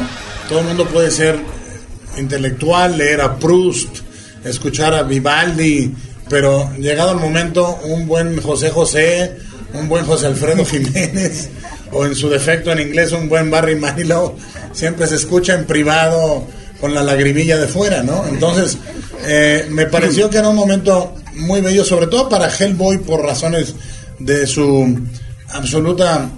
Todo 0.48 0.60
el 0.60 0.66
mundo 0.66 0.86
puede 0.86 1.10
ser 1.10 1.38
intelectual, 2.16 2.96
leer 2.96 3.20
a 3.20 3.36
Proust, 3.36 3.98
escuchar 4.44 4.94
a 4.94 5.02
Vivaldi, 5.02 5.92
pero 6.28 6.70
llegado 6.76 7.12
el 7.12 7.18
momento, 7.18 7.80
un 7.84 8.06
buen 8.06 8.40
José 8.40 8.70
José, 8.70 9.36
un 9.74 9.88
buen 9.88 10.04
José 10.04 10.26
Alfredo 10.26 10.64
Jiménez, 10.66 11.48
o 11.92 12.04
en 12.04 12.14
su 12.14 12.28
defecto 12.28 12.72
en 12.72 12.80
inglés, 12.80 13.12
un 13.12 13.28
buen 13.28 13.50
Barry 13.50 13.76
Manilow, 13.76 14.36
siempre 14.76 15.06
se 15.06 15.14
escucha 15.14 15.54
en 15.54 15.64
privado 15.64 16.46
con 16.80 16.94
la 16.94 17.02
lagrimilla 17.02 17.56
de 17.56 17.66
fuera, 17.66 18.02
¿no? 18.02 18.26
Entonces, 18.28 18.76
eh, 19.26 19.66
me 19.70 19.86
pareció 19.86 20.28
que 20.28 20.36
era 20.36 20.50
un 20.50 20.56
momento 20.56 21.14
muy 21.34 21.62
bello, 21.62 21.84
sobre 21.84 22.06
todo 22.06 22.28
para 22.28 22.50
Hellboy 22.50 22.98
por 22.98 23.22
razones 23.22 23.74
de 24.18 24.46
su 24.46 24.98
absoluta, 25.48 26.28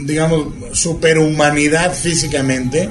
digamos, 0.00 0.48
superhumanidad 0.72 1.94
físicamente, 1.94 2.90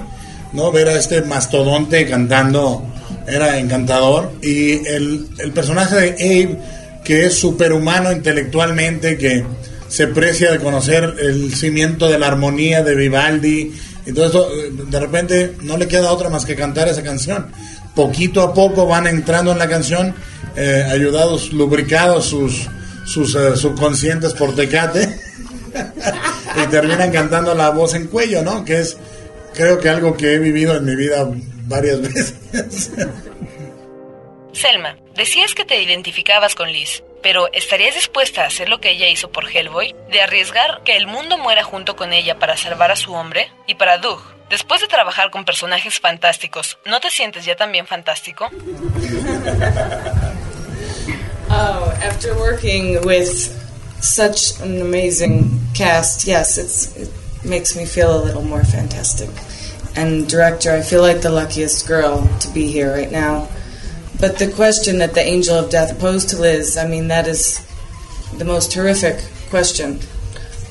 ¿no? 0.54 0.72
Ver 0.72 0.90
a 0.90 0.98
este 0.98 1.22
mastodonte 1.22 2.08
cantando 2.08 2.84
era 3.28 3.60
encantador. 3.60 4.34
Y 4.42 4.88
el, 4.88 5.28
el 5.38 5.52
personaje 5.52 5.96
de 5.96 6.10
Abe, 6.14 6.58
que 7.04 7.28
es 7.28 7.36
superhumano 7.36 8.12
intelectualmente, 8.12 9.18
que 9.18 9.46
se 9.88 10.08
precia 10.08 10.52
de 10.52 10.58
conocer 10.58 11.16
el 11.20 11.54
cimiento 11.54 12.08
de 12.08 12.18
la 12.18 12.28
armonía 12.28 12.84
de 12.84 12.96
Vivaldi 12.96 13.72
todo 14.14 14.26
eso, 14.26 14.50
de 14.72 15.00
repente 15.00 15.56
no 15.62 15.78
le 15.78 15.88
queda 15.88 16.12
otra 16.12 16.30
más 16.30 16.46
que 16.46 16.56
cantar 16.56 16.88
esa 16.88 17.04
canción. 17.04 17.52
Poquito 17.96 18.42
a 18.42 18.54
poco 18.54 18.86
van 18.88 19.08
entrando 19.08 19.52
en 19.52 19.58
la 19.58 19.68
canción, 19.68 20.16
eh, 20.56 20.86
ayudados, 20.90 21.52
lubricados 21.52 22.26
sus, 22.26 22.70
sus 23.06 23.36
eh, 23.36 23.56
subconscientes 23.56 24.34
por 24.34 24.56
tecate, 24.56 25.20
y 26.64 26.68
terminan 26.68 27.12
cantando 27.12 27.54
la 27.54 27.70
voz 27.70 27.94
en 27.96 28.08
cuello, 28.08 28.44
¿no? 28.44 28.64
Que 28.64 28.80
es, 28.80 28.98
creo 29.54 29.80
que 29.80 29.90
algo 29.90 30.16
que 30.16 30.34
he 30.34 30.40
vivido 30.40 30.76
en 30.76 30.86
mi 30.86 30.96
vida 30.96 31.28
varias 31.68 32.02
veces. 32.14 32.34
Selma, 34.54 34.98
decías 35.16 35.54
que 35.54 35.66
te 35.66 35.82
identificabas 35.82 36.56
con 36.56 36.72
Liz, 36.72 37.04
pero 37.22 37.52
¿estarías 37.54 37.96
dispuesta 37.96 38.44
a 38.44 38.48
hacer 38.48 38.70
lo 38.70 38.80
que 38.80 38.92
ella 38.92 39.10
hizo 39.10 39.32
por 39.32 39.50
Hellboy? 39.50 39.96
¿De 40.12 40.22
arriesgar 40.22 40.82
que 40.84 40.96
el 40.96 41.08
mundo 41.08 41.38
muera 41.38 41.64
junto 41.64 41.96
con 41.96 42.14
ella 42.14 42.40
para 42.40 42.58
salvar 42.58 42.92
a 42.92 42.96
su 42.96 43.14
hombre? 43.14 43.52
Y 43.66 43.76
para 43.76 43.98
Doug, 43.98 44.22
después 44.50 44.82
de 44.82 44.88
trabajar 44.88 45.32
con 45.32 45.46
personajes 45.46 46.00
fantásticos, 46.00 46.78
¿no 46.86 47.00
te 47.00 47.10
sientes 47.10 47.46
ya 47.46 47.56
también 47.56 47.88
fantástico? 47.88 48.50
Oh, 51.50 51.94
after 52.04 52.36
working 52.36 53.06
with 53.06 53.50
such 54.02 54.60
an 54.60 54.82
amazing 54.82 55.60
cast, 55.74 56.28
yes, 56.28 56.58
it's, 56.58 56.96
it 56.98 57.10
makes 57.44 57.76
me 57.76 57.86
feel 57.86 58.16
a 58.16 58.22
little 58.22 58.44
more 58.44 58.64
fantastic. 58.64 59.30
And 59.96 60.28
director, 60.28 60.72
I 60.72 60.82
feel 60.82 61.02
like 61.02 61.22
the 61.22 61.32
luckiest 61.32 61.88
girl 61.88 62.28
to 62.42 62.50
be 62.50 62.68
here 62.68 62.94
right 62.94 63.12
now. 63.12 63.48
But 64.20 64.40
the 64.40 64.52
question 64.52 64.98
that 64.98 65.14
the 65.14 65.22
angel 65.22 65.56
of 65.56 65.70
death 65.70 66.00
posed 66.00 66.30
to 66.30 66.38
Liz, 66.38 66.76
I 66.76 66.88
mean, 66.88 67.08
that 67.10 67.28
is 67.28 67.64
the 68.38 68.46
most 68.46 68.74
horrific 68.74 69.24
question. 69.50 70.00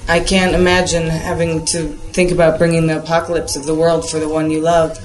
I 0.09 0.21
can't 0.21 0.55
imagine 0.55 1.09
having 1.09 1.65
to 1.67 1.89
think 2.13 2.33
about 2.33 2.59
bringing 2.59 2.87
the 2.87 2.99
apocalypse 2.99 3.57
of 3.57 3.65
the 3.65 3.75
world 3.75 4.09
for 4.09 4.19
the 4.19 4.29
one 4.29 4.51
you 4.51 4.61
love. 4.61 4.99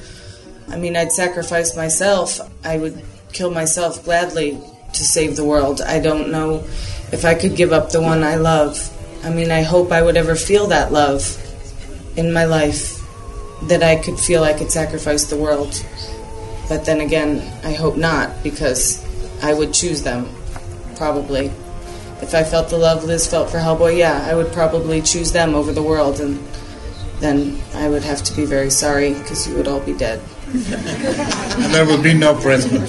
I 0.69 0.77
mean, 0.77 0.95
I'd 0.95 1.11
sacrifice 1.11 1.75
myself. 1.75 2.39
I 2.65 2.77
would 2.77 3.01
kill 3.31 3.51
myself 3.51 4.03
gladly 4.03 4.59
to 4.93 5.03
save 5.03 5.35
the 5.35 5.45
world. 5.45 5.81
I 5.81 5.99
don't 5.99 6.31
know 6.31 6.63
if 7.11 7.25
I 7.25 7.35
could 7.35 7.55
give 7.55 7.71
up 7.71 7.91
the 7.91 8.01
one 8.01 8.23
I 8.23 8.35
love. 8.35 8.89
I 9.23 9.29
mean, 9.29 9.51
I 9.51 9.61
hope 9.61 9.91
I 9.91 10.01
would 10.01 10.17
ever 10.17 10.35
feel 10.35 10.67
that 10.67 10.91
love 10.91 11.37
in 12.17 12.33
my 12.33 12.45
life, 12.45 12.99
that 13.67 13.83
I 13.83 13.97
could 13.97 14.19
feel 14.19 14.43
I 14.43 14.53
could 14.53 14.71
sacrifice 14.71 15.25
the 15.25 15.37
world. 15.37 15.85
But 16.71 16.85
then 16.85 17.01
again, 17.01 17.43
I 17.65 17.73
hope 17.73 17.97
not, 17.97 18.31
because 18.43 19.03
I 19.43 19.51
would 19.53 19.73
choose 19.73 20.03
them, 20.03 20.29
probably. 20.95 21.51
If 22.21 22.33
I 22.33 22.45
felt 22.45 22.69
the 22.69 22.77
love 22.77 23.03
Liz 23.03 23.27
felt 23.27 23.49
for 23.49 23.57
Hellboy, 23.57 23.97
yeah, 23.97 24.25
I 24.25 24.35
would 24.35 24.53
probably 24.53 25.01
choose 25.01 25.33
them 25.33 25.53
over 25.53 25.73
the 25.73 25.83
world, 25.83 26.21
and 26.21 26.39
then 27.19 27.59
I 27.75 27.89
would 27.89 28.03
have 28.03 28.23
to 28.23 28.33
be 28.37 28.45
very 28.45 28.69
sorry, 28.69 29.11
because 29.15 29.45
you 29.49 29.53
would 29.57 29.67
all 29.67 29.81
be 29.81 29.91
dead. 29.91 30.21
And 30.53 31.73
there 31.73 31.85
would 31.85 32.03
be 32.03 32.13
no 32.13 32.35
present. 32.35 32.87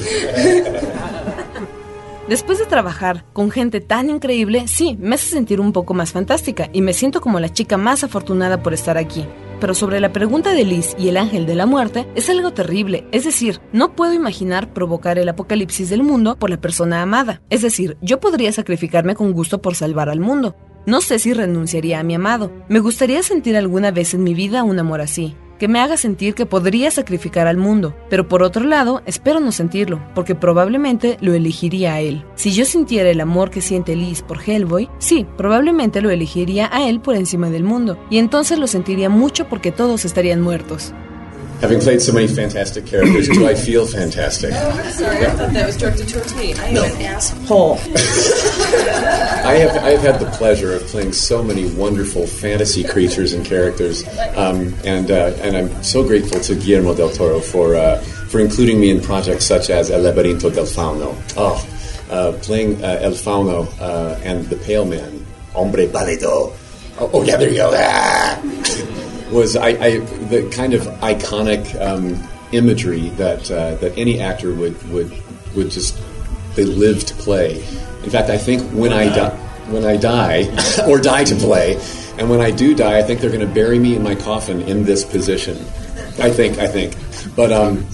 Después 2.29 2.61
de 2.61 2.67
trabajar 2.67 3.25
con 3.33 3.51
gente 3.51 3.81
tan 3.81 4.11
increíble, 4.11 4.69
sí, 4.69 4.97
me 5.01 5.17
hace 5.17 5.27
sentir 5.27 5.61
un 5.61 5.73
poco 5.73 5.93
más 5.93 6.13
fantástica 6.13 6.71
y 6.73 6.83
me 6.83 6.93
siento 6.93 7.21
como 7.21 7.41
la 7.41 7.49
chica 7.49 7.79
más 7.79 8.05
afortunada 8.05 8.63
por 8.63 8.75
estar 8.75 8.97
aquí. 8.97 9.27
Pero 9.63 9.75
sobre 9.75 10.01
la 10.01 10.13
pregunta 10.13 10.55
de 10.55 10.65
Liz 10.65 10.97
y 10.99 11.07
el 11.07 11.17
ángel 11.17 11.47
de 11.47 11.55
la 11.55 11.67
muerte, 11.67 12.09
es 12.17 12.29
algo 12.29 12.51
terrible. 12.51 13.07
Es 13.13 13.23
decir, 13.23 13.61
no 13.73 13.95
puedo 13.95 14.13
imaginar 14.13 14.73
provocar 14.73 15.21
el 15.21 15.29
apocalipsis 15.29 15.89
del 15.89 16.03
mundo 16.03 16.37
por 16.37 16.51
la 16.51 16.61
persona 16.61 17.01
amada. 17.01 17.43
Es 17.49 17.63
decir, 17.63 17.97
yo 18.01 18.19
podría 18.19 18.51
sacrificarme 18.51 19.15
con 19.15 19.33
gusto 19.33 19.63
por 19.63 19.77
salvar 19.77 20.09
al 20.09 20.19
mundo. 20.19 20.57
No 20.85 21.01
sé 21.01 21.21
si 21.21 21.33
renunciaría 21.33 22.01
a 22.01 22.03
mi 22.03 22.17
amado. 22.17 22.51
Me 22.69 22.81
gustaría 22.81 23.23
sentir 23.23 23.57
alguna 23.57 23.93
vez 23.93 24.15
en 24.15 24.25
mi 24.25 24.35
vida 24.35 24.65
un 24.65 24.81
amor 24.81 25.01
así 25.01 25.37
que 25.63 25.69
me 25.69 25.79
haga 25.79 25.97
sentir 25.97 26.35
que 26.35 26.45
podría 26.45 26.91
sacrificar 26.91 27.47
al 27.47 27.57
mundo, 27.57 27.95
pero 28.11 28.27
por 28.27 28.43
otro 28.43 28.65
lado, 28.65 29.01
espero 29.07 29.39
no 29.39 29.53
sentirlo, 29.53 30.03
porque 30.13 30.35
probablemente 30.35 31.19
lo 31.21 31.35
elegiría 31.35 31.95
a 31.95 32.01
él. 32.01 32.27
Si 32.35 32.51
yo 32.51 32.65
sintiera 32.65 33.09
el 33.09 33.21
amor 33.21 33.51
que 33.51 33.61
siente 33.61 33.95
Liz 33.95 34.23
por 34.23 34.41
Hellboy, 34.45 34.91
sí, 34.99 35.25
probablemente 35.37 36.01
lo 36.01 36.11
elegiría 36.11 36.69
a 36.73 36.89
él 36.89 37.01
por 37.01 37.15
encima 37.15 37.49
del 37.49 37.63
mundo, 37.63 37.97
y 38.11 38.19
entonces 38.19 38.59
lo 38.59 38.67
sentiría 38.67 39.09
mucho 39.09 39.49
porque 39.49 39.71
todos 39.71 40.05
estarían 40.05 40.41
muertos. 40.41 40.95
Having 41.63 41.81
played 41.81 42.03
so 42.03 42.13
many 42.13 42.27
fantastic 42.27 42.87
characters, 42.87 43.29
do 43.29 43.47
I 43.47 43.55
feel 43.55 43.87
fantastic? 43.87 44.51
Oh, 44.53 44.71
I'm 44.71 44.91
sorry, 44.91 45.25
I 45.25 45.31
thought 45.31 45.53
that 45.53 45.65
was 45.65 45.77
directed 45.77 46.09
towards 46.09 46.35
me. 46.35 46.55
I 46.55 46.67
am 46.67 46.77
an 46.77 47.03
asshole. 47.03 47.75
I 49.45 49.55
have 49.55 49.77
I 49.85 49.91
have 49.91 50.01
had 50.01 50.19
the 50.19 50.29
pleasure 50.33 50.75
of 50.75 50.83
playing 50.89 51.13
so 51.13 51.41
many 51.41 51.73
wonderful 51.75 52.27
fantasy 52.27 52.83
creatures 52.83 53.33
and 53.33 53.47
characters, 53.47 54.03
um, 54.37 54.75
and 54.85 55.13
uh, 55.13 55.37
and 55.41 55.57
I'm 55.57 55.85
so 55.85 56.03
grateful 56.03 56.41
to 56.41 56.57
Guillermo 56.57 56.95
del 56.95 57.11
Toro 57.11 57.39
for 57.39 57.77
uh, 57.77 58.01
for 58.29 58.41
including 58.41 58.81
me 58.81 58.91
in 58.91 59.01
projects 59.01 59.45
such 59.45 59.71
as 59.71 59.89
El 59.89 60.01
Laberinto 60.01 60.53
del 60.53 60.67
Fauno. 60.67 61.15
Oh, 61.37 61.65
uh, 62.11 62.33
playing 62.43 62.83
uh, 62.83 62.99
El 63.03 63.13
Fauno 63.13 63.69
uh, 63.81 64.19
and 64.25 64.45
the 64.47 64.57
Pale 64.57 64.87
Man, 64.87 65.25
Hombre 65.53 65.87
Pálido. 65.87 66.53
Oh, 66.99 67.11
oh 67.13 67.23
yeah, 67.23 67.37
there 67.37 67.51
you 67.51 67.59
go. 67.59 67.71
Ah! 67.73 68.43
Was 69.33 69.57
I, 69.57 69.69
I 69.69 69.99
the 69.99 70.49
kind 70.55 70.75
of 70.75 70.83
iconic 71.01 71.81
um, 71.81 72.23
imagery 72.53 73.09
that 73.11 73.51
uh, 73.51 73.75
that 73.77 73.97
any 73.97 74.21
actor 74.21 74.55
would 74.55 74.81
would 74.91 75.11
would 75.55 75.71
just 75.71 75.99
they 76.55 76.65
live 76.65 77.05
to 77.07 77.15
play. 77.15 77.57
In 78.05 78.11
fact, 78.11 78.31
I 78.31 78.39
think 78.39 78.63
when 78.73 78.93
I 78.93 79.09
die, 79.09 79.37
when 79.69 79.85
I 79.85 79.97
die, 79.97 80.49
or 80.89 80.99
die 80.99 81.25
to 81.25 81.35
play, 81.37 81.81
and 82.19 82.29
when 82.29 82.41
I 82.41 82.51
do 82.51 82.75
die, 82.75 82.99
I 82.99 83.03
think 83.03 83.21
they're 83.21 83.31
going 83.31 83.47
to 83.47 83.55
bury 83.55 83.79
me 83.79 83.97
in 83.97 84.03
my 84.03 84.15
coffin 84.15 84.63
in 84.63 84.85
this 84.85 85.05
position. 85.05 85.57
I 86.19 86.31
think, 86.31 86.59
I 86.59 86.67
think, 86.67 86.95
but 87.35 87.53
um, 87.53 87.87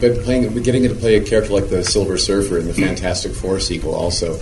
but 0.00 0.22
playing, 0.22 0.52
getting 0.62 0.82
to 0.84 0.94
play 0.94 1.16
a 1.16 1.24
character 1.24 1.52
like 1.52 1.70
the 1.70 1.82
Silver 1.82 2.18
Surfer 2.18 2.58
in 2.58 2.66
the 2.66 2.74
Fantastic 2.74 3.34
Four 3.34 3.60
sequel, 3.60 3.94
also, 3.94 4.34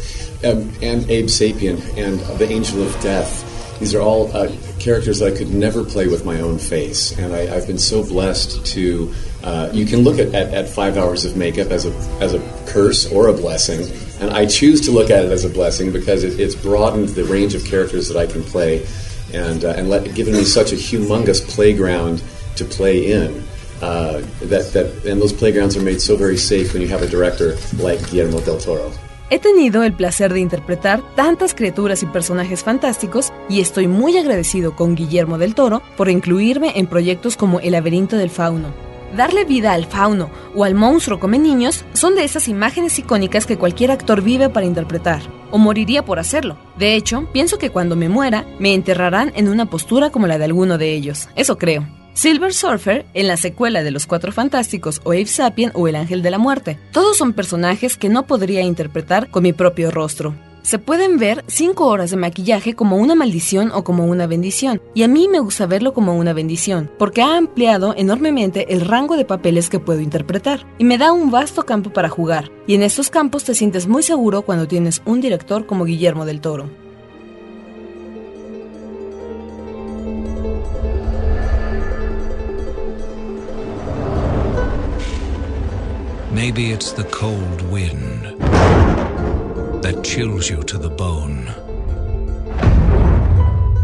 um, 0.44 0.72
and 0.82 1.08
Abe 1.10 1.26
Sapien 1.26 1.78
and 1.96 2.20
the 2.38 2.48
Angel 2.50 2.82
of 2.82 3.00
Death. 3.00 3.48
These 3.82 3.96
are 3.96 4.00
all 4.00 4.30
uh, 4.32 4.48
characters 4.78 5.18
that 5.18 5.34
I 5.34 5.36
could 5.36 5.52
never 5.52 5.82
play 5.82 6.06
with 6.06 6.24
my 6.24 6.40
own 6.40 6.60
face, 6.60 7.18
and 7.18 7.34
I, 7.34 7.52
I've 7.52 7.66
been 7.66 7.78
so 7.80 8.04
blessed 8.04 8.64
to. 8.66 9.12
Uh, 9.42 9.70
you 9.72 9.86
can 9.86 10.02
look 10.02 10.20
at, 10.20 10.28
at, 10.36 10.54
at 10.54 10.68
five 10.68 10.96
hours 10.96 11.24
of 11.24 11.36
makeup 11.36 11.72
as 11.72 11.84
a 11.84 11.90
as 12.22 12.32
a 12.32 12.38
curse 12.66 13.10
or 13.10 13.26
a 13.26 13.32
blessing, 13.32 13.80
and 14.20 14.30
I 14.30 14.46
choose 14.46 14.82
to 14.82 14.92
look 14.92 15.10
at 15.10 15.24
it 15.24 15.32
as 15.32 15.44
a 15.44 15.48
blessing 15.48 15.90
because 15.90 16.22
it, 16.22 16.38
it's 16.38 16.54
broadened 16.54 17.08
the 17.08 17.24
range 17.24 17.56
of 17.56 17.64
characters 17.64 18.06
that 18.06 18.16
I 18.16 18.24
can 18.24 18.44
play, 18.44 18.86
and 19.34 19.64
uh, 19.64 19.70
and 19.70 19.90
let, 19.90 20.14
given 20.14 20.34
me 20.34 20.44
such 20.44 20.70
a 20.70 20.76
humongous 20.76 21.44
playground 21.44 22.22
to 22.54 22.64
play 22.64 23.10
in. 23.10 23.42
Uh, 23.80 24.20
that, 24.42 24.70
that 24.74 25.04
and 25.04 25.20
those 25.20 25.32
playgrounds 25.32 25.76
are 25.76 25.82
made 25.82 26.00
so 26.00 26.14
very 26.14 26.36
safe 26.36 26.72
when 26.72 26.82
you 26.82 26.86
have 26.86 27.02
a 27.02 27.08
director 27.08 27.56
like 27.78 27.98
Guillermo 28.12 28.40
del 28.42 28.60
Toro. 28.60 28.92
He 29.32 29.38
tenido 29.38 29.82
el 29.82 29.94
placer 29.94 30.30
de 30.30 30.40
interpretar 30.40 31.00
tantas 31.14 31.54
criaturas 31.54 32.02
y 32.02 32.06
personajes 32.06 32.62
fantásticos 32.62 33.32
y 33.48 33.62
estoy 33.62 33.88
muy 33.88 34.18
agradecido 34.18 34.76
con 34.76 34.94
Guillermo 34.94 35.38
del 35.38 35.54
Toro 35.54 35.80
por 35.96 36.10
incluirme 36.10 36.78
en 36.78 36.86
proyectos 36.86 37.38
como 37.38 37.58
El 37.58 37.72
laberinto 37.72 38.18
del 38.18 38.28
fauno. 38.28 38.74
Darle 39.16 39.46
vida 39.46 39.72
al 39.72 39.86
fauno 39.86 40.28
o 40.54 40.64
al 40.64 40.74
monstruo 40.74 41.18
come 41.18 41.38
niños 41.38 41.86
son 41.94 42.14
de 42.14 42.24
esas 42.24 42.46
imágenes 42.46 42.98
icónicas 42.98 43.46
que 43.46 43.56
cualquier 43.56 43.90
actor 43.90 44.20
vive 44.20 44.50
para 44.50 44.66
interpretar, 44.66 45.22
o 45.50 45.56
moriría 45.56 46.04
por 46.04 46.18
hacerlo. 46.18 46.58
De 46.76 46.94
hecho, 46.94 47.26
pienso 47.32 47.56
que 47.56 47.70
cuando 47.70 47.96
me 47.96 48.10
muera, 48.10 48.44
me 48.58 48.74
enterrarán 48.74 49.32
en 49.34 49.48
una 49.48 49.64
postura 49.64 50.10
como 50.10 50.26
la 50.26 50.36
de 50.36 50.44
alguno 50.44 50.76
de 50.76 50.92
ellos. 50.92 51.30
Eso 51.36 51.56
creo. 51.56 51.86
Silver 52.14 52.52
Surfer, 52.52 53.06
en 53.14 53.26
la 53.26 53.38
secuela 53.38 53.82
de 53.82 53.90
Los 53.90 54.06
Cuatro 54.06 54.32
Fantásticos 54.32 55.00
o 55.04 55.12
Ape 55.12 55.26
Sapien 55.26 55.72
o 55.74 55.88
El 55.88 55.96
Ángel 55.96 56.22
de 56.22 56.30
la 56.30 56.38
Muerte. 56.38 56.78
Todos 56.92 57.16
son 57.16 57.32
personajes 57.32 57.96
que 57.96 58.10
no 58.10 58.26
podría 58.26 58.60
interpretar 58.60 59.30
con 59.30 59.42
mi 59.42 59.54
propio 59.54 59.90
rostro. 59.90 60.34
Se 60.60 60.78
pueden 60.78 61.18
ver 61.18 61.42
5 61.48 61.86
horas 61.86 62.10
de 62.10 62.16
maquillaje 62.18 62.74
como 62.74 62.96
una 62.96 63.16
maldición 63.16 63.72
o 63.72 63.82
como 63.82 64.06
una 64.06 64.28
bendición, 64.28 64.80
y 64.94 65.02
a 65.02 65.08
mí 65.08 65.26
me 65.26 65.40
gusta 65.40 65.66
verlo 65.66 65.92
como 65.92 66.16
una 66.16 66.34
bendición, 66.34 66.88
porque 66.98 67.22
ha 67.22 67.36
ampliado 67.36 67.94
enormemente 67.96 68.72
el 68.72 68.82
rango 68.82 69.16
de 69.16 69.24
papeles 69.24 69.68
que 69.68 69.80
puedo 69.80 70.00
interpretar, 70.00 70.64
y 70.78 70.84
me 70.84 70.98
da 70.98 71.12
un 71.12 71.32
vasto 71.32 71.64
campo 71.64 71.92
para 71.92 72.08
jugar, 72.08 72.52
y 72.68 72.74
en 72.74 72.84
estos 72.84 73.10
campos 73.10 73.42
te 73.42 73.56
sientes 73.56 73.88
muy 73.88 74.04
seguro 74.04 74.42
cuando 74.42 74.68
tienes 74.68 75.02
un 75.04 75.20
director 75.20 75.66
como 75.66 75.84
Guillermo 75.84 76.26
del 76.26 76.40
Toro. 76.40 76.70
Maybe 86.32 86.72
it's 86.72 86.92
the 86.92 87.04
cold 87.04 87.60
wind 87.70 88.40
that 89.82 90.02
chills 90.02 90.48
you 90.48 90.62
to 90.62 90.78
the 90.78 90.88
bone, 90.88 91.48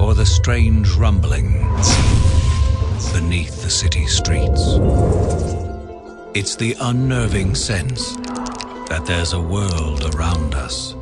or 0.00 0.14
the 0.14 0.24
strange 0.24 0.88
rumbling 0.94 1.52
beneath 3.12 3.62
the 3.62 3.68
city 3.70 4.06
streets. 4.06 4.62
It's 6.34 6.56
the 6.56 6.74
unnerving 6.80 7.54
sense 7.54 8.16
that 8.88 9.04
there's 9.06 9.34
a 9.34 9.40
world 9.40 10.14
around 10.14 10.54
us 10.54 10.94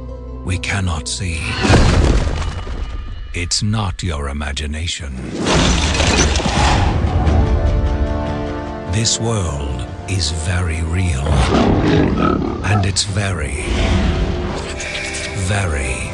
we 0.45 0.59
cannot 0.59 1.07
see. 1.07 1.41
It's 3.35 3.63
not 3.63 4.03
your 4.03 4.31
imagination. 4.31 5.15
This 8.93 9.21
world 9.21 9.76
is 10.09 10.31
very 10.31 10.83
real. 10.83 11.27
And 12.65 12.87
it's 12.87 13.05
very, 13.05 13.65
very 15.49 16.11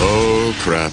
Oh, 0.00 0.54
crap. 0.64 0.92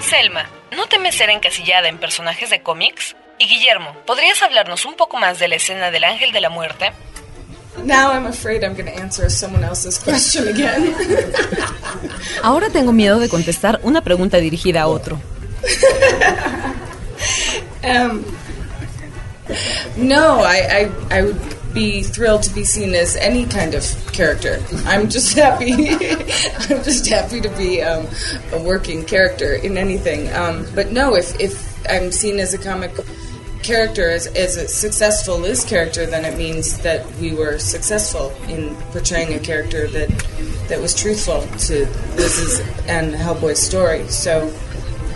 Selma, 0.00 0.48
¿no 0.76 0.86
temes 0.86 1.14
ser 1.14 1.30
encasillada 1.30 1.88
en 1.88 1.98
personajes 1.98 2.50
de 2.50 2.62
cómics? 2.62 3.16
Y 3.38 3.46
Guillermo, 3.46 3.96
¿podrías 4.06 4.40
hablarnos 4.42 4.84
un 4.84 4.94
poco 4.94 5.16
más 5.18 5.38
de 5.38 5.48
la 5.48 5.56
escena 5.56 5.90
del 5.90 6.04
Ángel 6.04 6.32
de 6.32 6.40
la 6.40 6.48
Muerte? 6.48 6.92
Now 7.84 8.12
I'm 8.12 8.26
afraid 8.26 8.62
I'm 8.62 8.74
going 8.74 8.86
to 8.86 8.96
answer 8.96 9.28
someone 9.30 9.64
else's 9.64 9.98
question 9.98 10.46
again. 10.46 10.94
Ahora 12.42 12.68
tengo 12.70 12.92
miedo 12.92 13.18
de 13.18 13.28
contestar 13.28 13.80
una 13.82 14.02
pregunta 14.02 14.36
dirigida 14.38 14.82
a 14.82 14.86
otro. 14.86 15.18
um, 17.82 18.22
no, 19.96 20.40
I, 20.40 20.90
I, 21.10 21.18
I 21.18 21.22
would 21.22 21.56
be 21.72 22.02
thrilled 22.02 22.42
to 22.44 22.54
be 22.54 22.64
seen 22.64 22.94
as 22.94 23.16
any 23.16 23.46
kind 23.46 23.74
of 23.74 23.84
character. 24.12 24.62
I'm 24.84 25.08
just 25.08 25.34
happy. 25.36 25.72
I'm 25.74 26.82
just 26.82 27.08
happy 27.08 27.40
to 27.40 27.48
be 27.50 27.82
um, 27.82 28.06
a 28.52 28.62
working 28.62 29.04
character 29.04 29.54
in 29.54 29.78
anything. 29.78 30.32
Um, 30.34 30.66
but 30.74 30.92
no, 30.92 31.14
if, 31.14 31.38
if 31.40 31.86
I'm 31.88 32.12
seen 32.12 32.38
as 32.38 32.54
a 32.54 32.58
comic 32.58 32.92
character, 33.62 34.10
as, 34.10 34.26
as 34.28 34.56
a 34.56 34.68
successful 34.68 35.38
Liz 35.38 35.64
character, 35.64 36.04
then 36.04 36.24
it 36.24 36.36
means 36.36 36.78
that 36.78 37.10
we 37.16 37.34
were 37.34 37.58
successful 37.58 38.30
in 38.48 38.74
portraying 38.92 39.34
a 39.34 39.38
character 39.38 39.86
that 39.88 40.08
that 40.68 40.80
was 40.80 40.94
truthful 40.94 41.42
to 41.42 41.86
Liz's 42.16 42.60
and 42.86 43.14
Hellboy's 43.14 43.60
story. 43.60 44.08
So 44.08 44.48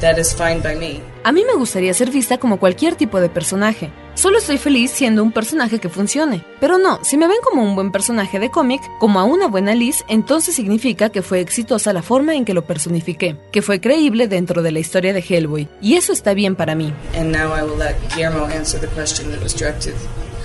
that 0.00 0.18
is 0.18 0.32
fine 0.32 0.60
by 0.60 0.74
me. 0.74 1.02
A 1.26 1.32
mí 1.32 1.42
me 1.44 1.58
gustaría 1.58 1.92
ser 1.92 2.12
vista 2.12 2.38
como 2.38 2.60
cualquier 2.60 2.94
tipo 2.94 3.20
de 3.20 3.28
personaje. 3.28 3.90
Solo 4.14 4.38
estoy 4.38 4.58
feliz 4.58 4.92
siendo 4.92 5.24
un 5.24 5.32
personaje 5.32 5.80
que 5.80 5.88
funcione. 5.88 6.44
Pero 6.60 6.78
no, 6.78 7.00
si 7.02 7.16
me 7.16 7.26
ven 7.26 7.38
como 7.42 7.64
un 7.64 7.74
buen 7.74 7.90
personaje 7.90 8.38
de 8.38 8.52
cómic, 8.52 8.80
como 9.00 9.18
a 9.18 9.24
una 9.24 9.48
buena 9.48 9.74
Liz, 9.74 10.04
entonces 10.06 10.54
significa 10.54 11.08
que 11.08 11.22
fue 11.22 11.40
exitosa 11.40 11.92
la 11.92 12.02
forma 12.02 12.36
en 12.36 12.44
que 12.44 12.54
lo 12.54 12.64
personifiqué, 12.64 13.36
que 13.50 13.60
fue 13.60 13.80
creíble 13.80 14.28
dentro 14.28 14.62
de 14.62 14.70
la 14.70 14.78
historia 14.78 15.12
de 15.12 15.18
Hellboy. 15.18 15.66
Y 15.82 15.96
eso 15.96 16.12
está 16.12 16.32
bien 16.32 16.54
para 16.54 16.76
mí. 16.76 16.94
And 17.18 17.32
now 17.36 17.56
I 17.58 17.62
will 17.62 17.76
let 17.76 17.96
Guillermo 18.14 18.44
answer 18.44 18.80
the 18.80 18.86
question 18.86 19.28
that 19.32 19.42
was 19.42 19.52
directed 19.52 19.94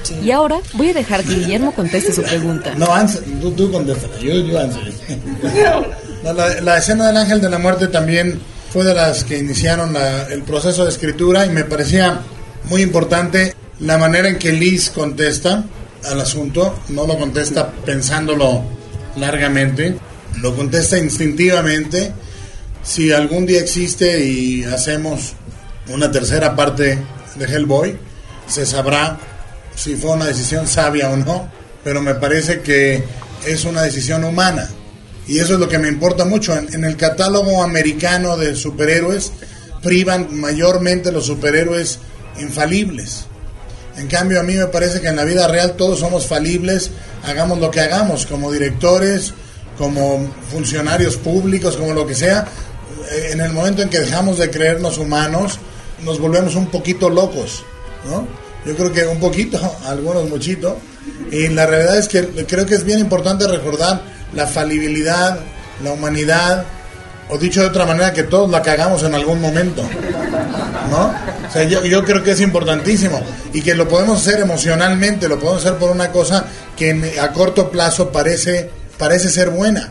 to 0.07 0.15
him. 0.15 0.25
Y 0.25 0.31
ahora 0.31 0.61
voy 0.73 0.89
a 0.89 0.93
dejar 0.95 1.23
que 1.23 1.35
Guillermo 1.35 1.73
conteste 1.73 2.11
su 2.11 2.23
pregunta. 2.23 2.73
No, 2.75 2.91
answer, 2.91 3.21
tú, 3.39 3.51
tú 3.51 3.71
contéstala, 3.71 4.17
yo, 4.17 4.33
yo 4.33 4.59
answer. 4.59 4.91
No, 6.23 6.33
la, 6.33 6.61
la 6.61 6.77
escena 6.77 7.07
del 7.07 7.17
ángel 7.17 7.41
de 7.41 7.49
la 7.49 7.57
muerte 7.57 7.87
también 7.87 8.39
fue 8.71 8.85
de 8.85 8.93
las 8.93 9.23
que 9.23 9.37
iniciaron 9.37 9.93
la- 9.93 10.23
el 10.27 10.43
proceso 10.43 10.83
de 10.85 10.89
escritura 10.91 11.45
y 11.45 11.49
me 11.49 11.63
parecía 11.63 12.21
muy 12.65 12.81
importante 12.81 13.53
la 13.79 13.97
manera 13.97 14.29
en 14.29 14.37
que 14.37 14.51
Liz 14.53 14.89
contesta 14.89 15.63
al 16.05 16.21
asunto, 16.21 16.79
no 16.89 17.05
lo 17.05 17.17
contesta 17.17 17.71
pensándolo 17.85 18.63
largamente, 19.17 19.97
lo 20.41 20.55
contesta 20.55 20.97
instintivamente. 20.97 22.13
Si 22.83 23.11
algún 23.11 23.45
día 23.45 23.59
existe 23.59 24.23
y 24.23 24.63
hacemos 24.63 25.33
una 25.89 26.11
tercera 26.11 26.55
parte 26.55 26.97
de 27.35 27.45
Hellboy, 27.45 27.97
se 28.47 28.65
sabrá 28.65 29.17
si 29.75 29.95
fue 29.95 30.11
una 30.11 30.25
decisión 30.25 30.67
sabia 30.67 31.09
o 31.09 31.17
no, 31.17 31.49
pero 31.83 32.01
me 32.01 32.15
parece 32.15 32.61
que 32.61 33.03
es 33.45 33.65
una 33.65 33.81
decisión 33.83 34.23
humana. 34.23 34.69
Y 35.27 35.39
eso 35.39 35.53
es 35.53 35.59
lo 35.59 35.69
que 35.69 35.77
me 35.77 35.87
importa 35.87 36.25
mucho. 36.25 36.55
En, 36.57 36.83
el 36.83 36.97
catálogo 36.97 37.63
americano 37.63 38.37
de 38.37 38.55
superhéroes 38.55 39.31
privan 39.81 40.39
mayormente 40.39 41.11
los 41.11 41.25
superhéroes 41.25 41.99
infalibles. 42.39 43.25
En 43.97 44.07
cambio, 44.07 44.39
a 44.39 44.43
mí 44.43 44.55
me 44.55 44.67
parece 44.67 45.01
que 45.01 45.07
en 45.07 45.15
la 45.15 45.25
vida 45.25 45.47
real 45.47 45.75
todos 45.75 45.99
somos 45.99 46.25
falibles, 46.25 46.91
hagamos 47.23 47.59
lo 47.59 47.69
que 47.69 47.81
hagamos, 47.81 48.25
como 48.25 48.51
directores, 48.51 49.33
como 49.77 50.33
funcionarios 50.49 51.17
públicos, 51.17 51.75
como 51.75 51.93
lo 51.93 52.07
que 52.07 52.15
sea, 52.15 52.47
eh, 53.11 53.29
en 53.31 53.41
el 53.41 53.51
momento 53.51 53.81
en 53.81 53.89
que 53.89 53.99
dejamos 53.99 54.37
de 54.37 54.49
creernos 54.49 54.97
humanos, 54.97 55.59
nos 56.03 56.19
volvemos 56.19 56.55
un 56.55 56.67
poquito 56.67 57.09
locos, 57.09 57.63
¿no? 58.05 58.27
Yo 58.65 58.75
creo 58.75 58.91
que 58.91 59.05
un 59.05 59.19
poquito, 59.19 59.59
algunos 59.85 60.29
muchito. 60.29 60.77
Y 61.31 61.47
la 61.49 61.65
realidad 61.65 61.97
es 61.97 62.07
que 62.07 62.27
creo 62.45 62.65
que 62.65 62.75
es 62.75 62.83
bien 62.83 62.99
importante 62.99 63.47
recordar 63.47 64.03
la 64.33 64.47
falibilidad, 64.47 65.39
la 65.83 65.91
humanidad, 65.91 66.65
o 67.29 67.37
dicho 67.37 67.61
de 67.61 67.67
otra 67.67 67.85
manera, 67.85 68.13
que 68.13 68.23
todos 68.23 68.49
la 68.49 68.61
cagamos 68.61 69.03
en 69.03 69.15
algún 69.15 69.39
momento. 69.39 69.83
¿No? 70.89 71.13
O 71.47 71.51
sea, 71.51 71.63
yo, 71.63 72.03
creo 72.03 72.23
que 72.23 72.31
es 72.31 72.41
importantísimo 72.41 73.21
y 73.53 73.61
que 73.61 73.75
lo 73.75 73.87
podemos 73.87 74.19
hacer 74.19 74.41
emocionalmente, 74.41 75.27
lo 75.27 75.39
podemos 75.39 75.65
hacer 75.65 75.77
por 75.77 75.91
una 75.91 76.11
cosa 76.11 76.45
que 76.77 77.19
a 77.21 77.31
corto 77.31 77.71
plazo 77.71 78.11
parece, 78.11 78.69
parece 78.97 79.29
ser 79.29 79.49
buena. 79.49 79.89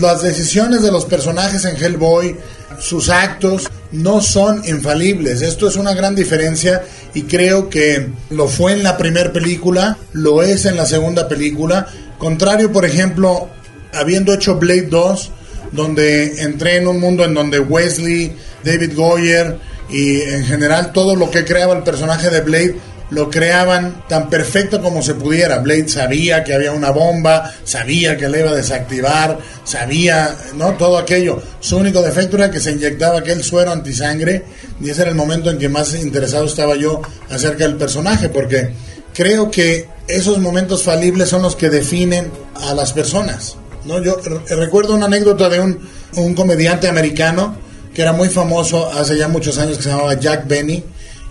Las 0.00 0.22
decisiones 0.22 0.82
de 0.82 0.92
los 0.92 1.04
personajes 1.04 1.64
en 1.64 1.76
Hellboy, 1.76 2.36
sus 2.78 3.08
actos, 3.08 3.68
no 3.92 4.20
son 4.20 4.62
infalibles. 4.66 5.42
Esto 5.42 5.68
es 5.68 5.76
una 5.76 5.94
gran 5.94 6.14
diferencia 6.14 6.82
y 7.14 7.22
creo 7.22 7.68
que 7.68 8.10
lo 8.30 8.48
fue 8.48 8.72
en 8.72 8.82
la 8.82 8.96
primera 8.96 9.32
película, 9.32 9.98
lo 10.12 10.42
es 10.42 10.64
en 10.64 10.76
la 10.76 10.86
segunda 10.86 11.28
película. 11.28 11.86
Contrario, 12.18 12.72
por 12.72 12.84
ejemplo, 12.84 13.48
habiendo 13.92 14.34
hecho 14.34 14.56
Blade 14.56 14.88
2, 14.90 15.30
donde 15.72 16.42
entré 16.42 16.76
en 16.76 16.88
un 16.88 17.00
mundo 17.00 17.24
en 17.24 17.34
donde 17.34 17.60
Wesley, 17.60 18.36
David 18.64 18.94
Goyer 18.94 19.58
y 19.90 20.20
en 20.20 20.44
general 20.44 20.92
todo 20.92 21.16
lo 21.16 21.30
que 21.30 21.44
creaba 21.44 21.76
el 21.76 21.82
personaje 21.82 22.30
de 22.30 22.40
Blade 22.40 22.76
lo 23.12 23.28
creaban 23.28 24.04
tan 24.08 24.30
perfecto 24.30 24.80
como 24.80 25.02
se 25.02 25.14
pudiera. 25.14 25.58
Blade 25.58 25.88
sabía 25.88 26.42
que 26.42 26.54
había 26.54 26.72
una 26.72 26.90
bomba, 26.90 27.52
sabía 27.62 28.16
que 28.16 28.26
le 28.26 28.40
iba 28.40 28.50
a 28.50 28.54
desactivar, 28.54 29.38
sabía, 29.64 30.34
¿no? 30.54 30.72
Todo 30.78 30.96
aquello. 30.96 31.42
Su 31.60 31.76
único 31.76 32.00
defecto 32.00 32.36
era 32.36 32.50
que 32.50 32.58
se 32.58 32.72
inyectaba 32.72 33.18
aquel 33.18 33.44
suero 33.44 33.70
antisangre 33.70 34.44
y 34.80 34.88
ese 34.88 35.02
era 35.02 35.10
el 35.10 35.16
momento 35.16 35.50
en 35.50 35.58
que 35.58 35.68
más 35.68 35.94
interesado 35.94 36.46
estaba 36.46 36.74
yo 36.74 37.02
acerca 37.28 37.64
del 37.64 37.76
personaje, 37.76 38.30
porque 38.30 38.70
creo 39.12 39.50
que 39.50 39.88
esos 40.08 40.38
momentos 40.38 40.82
falibles 40.82 41.28
son 41.28 41.42
los 41.42 41.54
que 41.54 41.68
definen 41.68 42.30
a 42.54 42.72
las 42.72 42.94
personas. 42.94 43.56
¿No? 43.84 44.02
Yo 44.02 44.16
recuerdo 44.48 44.94
una 44.94 45.06
anécdota 45.06 45.48
de 45.48 45.60
un, 45.60 45.78
un 46.16 46.34
comediante 46.34 46.88
americano 46.88 47.56
que 47.94 48.02
era 48.02 48.12
muy 48.12 48.28
famoso 48.28 48.90
hace 48.90 49.16
ya 49.16 49.28
muchos 49.28 49.58
años 49.58 49.76
que 49.76 49.84
se 49.84 49.90
llamaba 49.90 50.18
Jack 50.18 50.46
Benny 50.46 50.82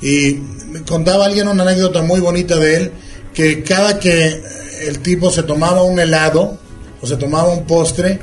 y 0.02 0.36
contaba 0.88 1.26
alguien 1.26 1.48
una 1.48 1.64
anécdota 1.64 2.02
muy 2.02 2.20
bonita 2.20 2.58
de 2.58 2.76
él 2.76 2.92
que 3.34 3.64
cada 3.64 4.00
que 4.00 4.42
el 4.88 5.00
tipo 5.00 5.32
se 5.32 5.44
tomaba 5.44 5.84
un 5.84 6.00
helado 6.00 6.58
o 7.02 7.08
se 7.08 7.16
tomaba 7.18 7.50
un 7.50 7.66
postre 7.66 8.20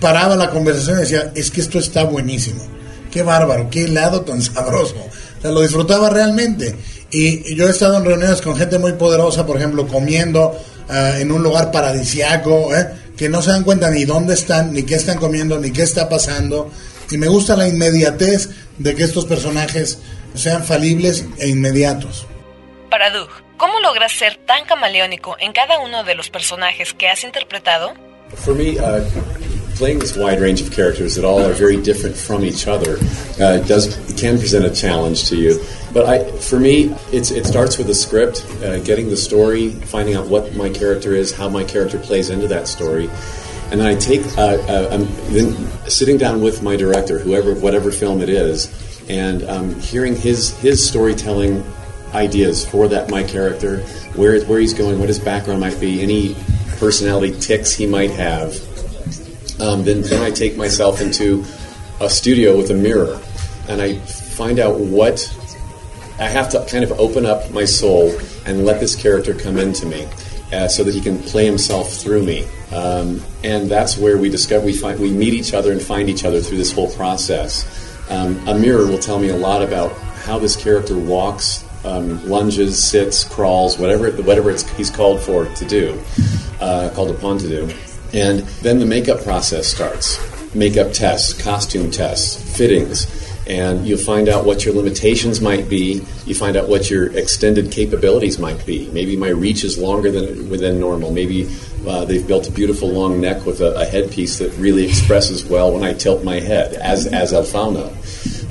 paraba 0.00 0.36
la 0.36 0.50
conversación 0.50 0.98
y 0.98 1.00
decía 1.00 1.32
es 1.34 1.50
que 1.50 1.60
esto 1.60 1.78
está 1.78 2.04
buenísimo 2.04 2.62
qué 3.10 3.22
bárbaro 3.22 3.68
qué 3.70 3.84
helado 3.84 4.22
tan 4.22 4.40
sabroso 4.42 4.96
o 4.96 5.42
sea, 5.42 5.50
lo 5.50 5.62
disfrutaba 5.62 6.10
realmente 6.10 6.76
y 7.10 7.54
yo 7.56 7.66
he 7.66 7.70
estado 7.70 7.96
en 7.96 8.04
reuniones 8.04 8.40
con 8.40 8.56
gente 8.56 8.78
muy 8.78 8.92
poderosa 8.92 9.46
por 9.46 9.56
ejemplo 9.56 9.86
comiendo 9.86 10.56
ah, 10.88 11.18
en 11.18 11.32
un 11.32 11.42
lugar 11.42 11.70
paradisiaco 11.70 12.74
¿eh? 12.74 12.88
Que 13.20 13.28
no 13.28 13.42
se 13.42 13.50
dan 13.50 13.64
cuenta 13.64 13.90
ni 13.90 14.06
dónde 14.06 14.32
están, 14.32 14.72
ni 14.72 14.82
qué 14.84 14.94
están 14.94 15.18
comiendo, 15.18 15.58
ni 15.58 15.70
qué 15.74 15.82
está 15.82 16.08
pasando. 16.08 16.70
Y 17.10 17.18
me 17.18 17.28
gusta 17.28 17.54
la 17.54 17.68
inmediatez 17.68 18.48
de 18.78 18.94
que 18.94 19.04
estos 19.04 19.26
personajes 19.26 19.98
sean 20.34 20.64
falibles 20.64 21.26
e 21.36 21.48
inmediatos. 21.48 22.26
Para 22.88 23.10
Doug, 23.10 23.28
¿cómo 23.58 23.78
logras 23.80 24.12
ser 24.12 24.36
tan 24.46 24.64
camaleónico 24.64 25.36
en 25.38 25.52
cada 25.52 25.80
uno 25.80 26.02
de 26.02 26.14
los 26.14 26.30
personajes 26.30 26.94
que 26.94 27.08
has 27.08 27.22
interpretado? 27.22 27.92
For 28.36 28.54
me, 28.54 28.70
uh, 28.80 29.04
playing 29.80 29.98
this 29.98 30.14
wide 30.14 30.38
range 30.42 30.60
of 30.60 30.70
characters 30.70 31.14
that 31.14 31.24
all 31.24 31.40
are 31.42 31.54
very 31.54 31.80
different 31.80 32.14
from 32.14 32.44
each 32.44 32.66
other 32.66 32.98
uh, 33.40 33.56
does 33.60 33.96
can 34.20 34.38
present 34.38 34.62
a 34.62 34.70
challenge 34.70 35.26
to 35.30 35.36
you. 35.36 35.58
But 35.94 36.04
I, 36.04 36.30
for 36.36 36.60
me, 36.60 36.94
it's, 37.12 37.30
it 37.30 37.46
starts 37.46 37.78
with 37.78 37.88
a 37.88 37.94
script, 37.94 38.44
uh, 38.62 38.80
getting 38.80 39.08
the 39.08 39.16
story, 39.16 39.70
finding 39.70 40.16
out 40.16 40.26
what 40.26 40.54
my 40.54 40.68
character 40.68 41.14
is, 41.14 41.32
how 41.32 41.48
my 41.48 41.64
character 41.64 41.98
plays 41.98 42.28
into 42.28 42.46
that 42.48 42.68
story, 42.68 43.08
and 43.70 43.80
then 43.80 43.86
I 43.86 43.94
take, 43.94 44.20
uh, 44.36 44.58
uh, 44.68 44.88
I'm 44.92 45.06
then 45.32 45.56
sitting 45.88 46.18
down 46.18 46.42
with 46.42 46.62
my 46.62 46.76
director, 46.76 47.18
whoever, 47.18 47.54
whatever 47.54 47.90
film 47.90 48.20
it 48.20 48.28
is, 48.28 48.68
and 49.08 49.42
um, 49.44 49.80
hearing 49.80 50.14
his 50.14 50.50
his 50.58 50.86
storytelling 50.86 51.64
ideas 52.12 52.66
for 52.68 52.86
that 52.88 53.08
my 53.08 53.22
character, 53.22 53.78
where 54.14 54.38
where 54.44 54.60
he's 54.60 54.74
going, 54.74 54.98
what 54.98 55.08
his 55.08 55.18
background 55.18 55.60
might 55.60 55.80
be, 55.80 56.02
any 56.02 56.36
personality 56.76 57.38
ticks 57.40 57.72
he 57.72 57.86
might 57.86 58.10
have. 58.10 58.54
Um, 59.60 59.84
then 59.84 60.00
then 60.02 60.22
I 60.22 60.30
take 60.30 60.56
myself 60.56 61.00
into 61.00 61.44
a 62.00 62.08
studio 62.08 62.56
with 62.56 62.70
a 62.70 62.74
mirror, 62.74 63.20
and 63.68 63.80
I 63.80 63.98
find 63.98 64.58
out 64.58 64.80
what 64.80 65.20
I 66.18 66.28
have 66.28 66.48
to 66.50 66.64
kind 66.66 66.82
of 66.82 66.92
open 66.98 67.26
up 67.26 67.50
my 67.50 67.66
soul 67.66 68.18
and 68.46 68.64
let 68.64 68.80
this 68.80 68.96
character 68.96 69.34
come 69.34 69.58
into 69.58 69.84
me, 69.86 70.08
uh, 70.52 70.68
so 70.68 70.82
that 70.82 70.94
he 70.94 71.00
can 71.00 71.18
play 71.18 71.44
himself 71.44 71.92
through 71.92 72.22
me. 72.22 72.46
Um, 72.72 73.22
and 73.44 73.70
that's 73.70 73.98
where 73.98 74.16
we 74.16 74.30
discover 74.30 74.64
we 74.64 74.72
find 74.72 74.98
we 74.98 75.10
meet 75.12 75.34
each 75.34 75.52
other 75.52 75.72
and 75.72 75.82
find 75.82 76.08
each 76.08 76.24
other 76.24 76.40
through 76.40 76.58
this 76.58 76.72
whole 76.72 76.90
process. 76.92 77.66
Um, 78.08 78.48
a 78.48 78.58
mirror 78.58 78.86
will 78.86 78.98
tell 78.98 79.18
me 79.18 79.28
a 79.28 79.36
lot 79.36 79.62
about 79.62 79.92
how 80.24 80.38
this 80.38 80.56
character 80.56 80.96
walks, 80.96 81.64
um, 81.84 82.26
lunges, 82.28 82.82
sits, 82.82 83.24
crawls, 83.24 83.78
whatever 83.78 84.10
whatever 84.22 84.50
he's 84.52 84.90
called 84.90 85.20
for 85.20 85.44
to 85.46 85.64
do, 85.66 86.00
uh, 86.60 86.90
called 86.94 87.10
upon 87.10 87.38
to 87.38 87.48
do. 87.48 87.74
And 88.12 88.40
then 88.62 88.78
the 88.78 88.86
makeup 88.86 89.22
process 89.22 89.66
starts. 89.66 90.18
Makeup 90.54 90.92
tests, 90.92 91.40
costume 91.40 91.90
tests, 91.90 92.56
fittings, 92.56 93.06
and 93.46 93.86
you 93.86 93.96
find 93.96 94.28
out 94.28 94.44
what 94.44 94.64
your 94.64 94.74
limitations 94.74 95.40
might 95.40 95.68
be. 95.68 96.04
You 96.24 96.34
find 96.34 96.56
out 96.56 96.68
what 96.68 96.90
your 96.90 97.16
extended 97.16 97.70
capabilities 97.72 98.38
might 98.38 98.64
be. 98.66 98.88
Maybe 98.90 99.16
my 99.16 99.28
reach 99.28 99.64
is 99.64 99.78
longer 99.78 100.10
than 100.10 100.50
than 100.50 100.80
normal. 100.80 101.12
Maybe 101.12 101.48
uh, 101.86 102.04
they've 102.04 102.26
built 102.26 102.48
a 102.48 102.52
beautiful 102.52 102.88
long 102.88 103.20
neck 103.20 103.46
with 103.46 103.60
a, 103.60 103.80
a, 103.80 103.84
headpiece 103.84 104.38
that 104.38 104.52
really 104.58 104.84
expresses 104.86 105.44
well 105.44 105.72
when 105.72 105.82
I 105.82 105.94
tilt 105.94 106.22
my 106.24 106.40
head, 106.40 106.74
as 106.74 107.06
as 107.06 107.32
Alfano. 107.32 107.90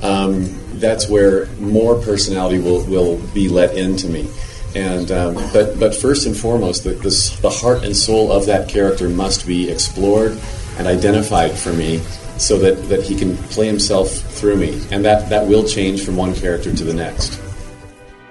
Um, 0.04 0.58
that's 0.80 1.10
where 1.10 1.45
more 1.58 2.02
personality 2.02 2.60
will, 2.60 2.84
will 2.86 3.17
be 3.34 3.50
let 3.50 3.76
into 3.76 4.08
me. 4.08 4.30
And 4.75 5.12
um, 5.12 5.34
but 5.51 5.79
but 5.79 5.95
first 5.95 6.25
and 6.27 6.38
foremost, 6.38 6.84
the, 6.84 6.91
the 6.91 7.39
the 7.41 7.49
heart 7.49 7.84
and 7.84 7.95
soul 7.95 8.32
of 8.32 8.45
that 8.45 8.69
character 8.69 9.10
must 9.10 9.47
be 9.47 9.69
explored 9.69 10.38
and 10.77 10.88
identified 10.88 11.58
for 11.58 11.73
me 11.73 12.01
so 12.39 12.58
that, 12.58 12.88
that 12.88 13.03
he 13.03 13.15
can 13.15 13.36
play 13.36 13.67
himself 13.67 14.10
through 14.10 14.55
me. 14.55 14.82
And 14.91 15.03
that, 15.05 15.29
that 15.29 15.45
will 15.45 15.67
change 15.67 16.03
from 16.03 16.15
one 16.15 16.34
character 16.34 16.73
to 16.73 16.84
the 16.84 16.93
next. 16.93 17.49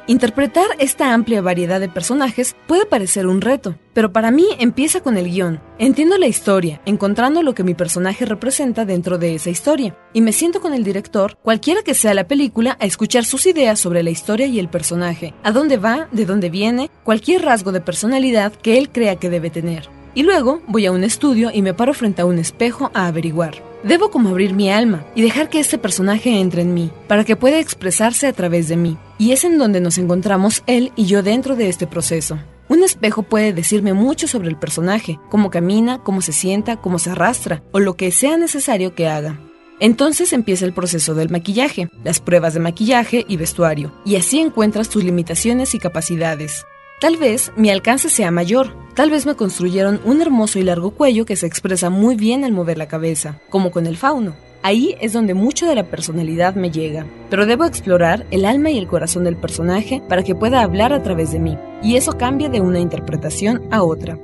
Interpretar 0.08 0.68
esta 0.78 1.12
amplia 1.12 1.42
variedad 1.42 1.80
de 1.80 1.90
personajes 1.90 2.56
puede 2.66 2.86
parecer 2.86 3.26
un 3.26 3.42
reto, 3.42 3.78
pero 3.92 4.10
para 4.10 4.30
mí 4.30 4.46
empieza 4.58 5.02
con 5.02 5.18
el 5.18 5.30
guion. 5.30 5.60
Entiendo 5.78 6.16
la 6.16 6.26
historia, 6.26 6.80
encontrando 6.86 7.42
lo 7.42 7.54
que 7.54 7.62
mi 7.62 7.74
personaje 7.74 8.24
representa 8.24 8.86
dentro 8.86 9.18
de 9.18 9.34
esa 9.34 9.50
historia, 9.50 9.98
y 10.14 10.22
me 10.22 10.32
siento 10.32 10.62
con 10.62 10.72
el 10.72 10.82
director, 10.82 11.36
cualquiera 11.42 11.82
que 11.82 11.92
sea 11.92 12.14
la 12.14 12.26
película, 12.26 12.78
a 12.80 12.86
escuchar 12.86 13.26
sus 13.26 13.44
ideas 13.44 13.80
sobre 13.80 14.02
la 14.02 14.08
historia 14.08 14.46
y 14.46 14.58
el 14.58 14.70
personaje, 14.70 15.34
a 15.42 15.52
dónde 15.52 15.76
va, 15.76 16.08
de 16.10 16.24
dónde 16.24 16.48
viene, 16.48 16.90
cualquier 17.04 17.42
rasgo 17.42 17.70
de 17.70 17.82
personalidad 17.82 18.54
que 18.54 18.78
él 18.78 18.88
crea 18.88 19.16
que 19.16 19.28
debe 19.28 19.50
tener. 19.50 19.97
Y 20.18 20.24
luego 20.24 20.60
voy 20.66 20.84
a 20.84 20.90
un 20.90 21.04
estudio 21.04 21.52
y 21.54 21.62
me 21.62 21.74
paro 21.74 21.94
frente 21.94 22.22
a 22.22 22.26
un 22.26 22.40
espejo 22.40 22.90
a 22.92 23.06
averiguar. 23.06 23.62
Debo 23.84 24.10
como 24.10 24.30
abrir 24.30 24.52
mi 24.52 24.68
alma 24.68 25.06
y 25.14 25.22
dejar 25.22 25.48
que 25.48 25.60
este 25.60 25.78
personaje 25.78 26.40
entre 26.40 26.62
en 26.62 26.74
mí, 26.74 26.90
para 27.06 27.22
que 27.22 27.36
pueda 27.36 27.60
expresarse 27.60 28.26
a 28.26 28.32
través 28.32 28.66
de 28.66 28.76
mí. 28.76 28.98
Y 29.18 29.30
es 29.30 29.44
en 29.44 29.58
donde 29.58 29.80
nos 29.80 29.96
encontramos 29.96 30.64
él 30.66 30.90
y 30.96 31.06
yo 31.06 31.22
dentro 31.22 31.54
de 31.54 31.68
este 31.68 31.86
proceso. 31.86 32.36
Un 32.68 32.82
espejo 32.82 33.22
puede 33.22 33.52
decirme 33.52 33.92
mucho 33.92 34.26
sobre 34.26 34.48
el 34.48 34.58
personaje, 34.58 35.20
cómo 35.30 35.50
camina, 35.50 36.02
cómo 36.02 36.20
se 36.20 36.32
sienta, 36.32 36.78
cómo 36.78 36.98
se 36.98 37.10
arrastra, 37.10 37.62
o 37.70 37.78
lo 37.78 37.94
que 37.94 38.10
sea 38.10 38.36
necesario 38.36 38.96
que 38.96 39.06
haga. 39.06 39.38
Entonces 39.78 40.32
empieza 40.32 40.64
el 40.64 40.72
proceso 40.72 41.14
del 41.14 41.30
maquillaje, 41.30 41.90
las 42.02 42.18
pruebas 42.18 42.54
de 42.54 42.60
maquillaje 42.60 43.24
y 43.28 43.36
vestuario, 43.36 43.92
y 44.04 44.16
así 44.16 44.40
encuentras 44.40 44.88
tus 44.88 45.04
limitaciones 45.04 45.76
y 45.76 45.78
capacidades. 45.78 46.66
Tal 47.00 47.16
vez 47.16 47.52
mi 47.54 47.70
alcance 47.70 48.08
sea 48.08 48.32
mayor, 48.32 48.74
tal 48.94 49.12
vez 49.12 49.24
me 49.24 49.36
construyeron 49.36 50.00
un 50.04 50.20
hermoso 50.20 50.58
y 50.58 50.64
largo 50.64 50.90
cuello 50.90 51.26
que 51.26 51.36
se 51.36 51.46
expresa 51.46 51.90
muy 51.90 52.16
bien 52.16 52.44
al 52.44 52.50
mover 52.50 52.76
la 52.76 52.88
cabeza, 52.88 53.38
como 53.50 53.70
con 53.70 53.86
el 53.86 53.96
fauno. 53.96 54.34
Ahí 54.64 54.96
es 55.00 55.12
donde 55.12 55.34
mucho 55.34 55.66
de 55.66 55.76
la 55.76 55.84
personalidad 55.84 56.56
me 56.56 56.72
llega, 56.72 57.06
pero 57.30 57.46
debo 57.46 57.64
explorar 57.64 58.26
el 58.32 58.44
alma 58.44 58.70
y 58.70 58.78
el 58.78 58.88
corazón 58.88 59.22
del 59.22 59.36
personaje 59.36 60.02
para 60.08 60.24
que 60.24 60.34
pueda 60.34 60.60
hablar 60.60 60.92
a 60.92 61.00
través 61.04 61.30
de 61.30 61.38
mí, 61.38 61.56
y 61.84 61.94
eso 61.94 62.18
cambia 62.18 62.48
de 62.48 62.60
una 62.60 62.80
interpretación 62.80 63.62
a 63.70 63.84
otra. 63.84 64.18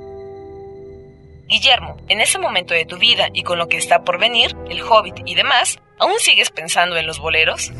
Guillermo, 1.47 1.95
en 2.09 2.19
ese 2.19 2.39
momento 2.39 2.73
de 2.73 2.85
tu 2.85 2.97
vida 2.97 3.29
y 3.31 3.43
con 3.43 3.57
lo 3.57 3.69
que 3.69 3.77
está 3.77 4.03
por 4.03 4.19
venir, 4.19 4.53
el 4.69 4.81
hobbit 4.81 5.21
y 5.25 5.35
demás, 5.35 5.79
¿aún 5.97 6.19
sigues 6.19 6.49
pensando 6.49 6.97
en 6.97 7.07
los 7.07 7.19
boleros? 7.19 7.71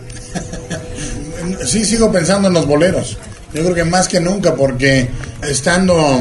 sí, 1.65 1.83
sigo 1.83 2.13
pensando 2.13 2.47
en 2.47 2.53
los 2.53 2.65
boleros. 2.65 3.17
Yo 3.55 3.63
creo 3.63 3.73
que 3.73 3.83
más 3.85 4.07
que 4.07 4.19
nunca, 4.19 4.53
porque 4.53 5.07
estando, 5.41 6.19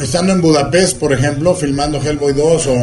estando 0.00 0.32
en 0.34 0.40
Budapest, 0.42 0.98
por 0.98 1.12
ejemplo, 1.12 1.54
filmando 1.54 2.00
Hellboy 2.00 2.32
2 2.34 2.66
o, 2.66 2.74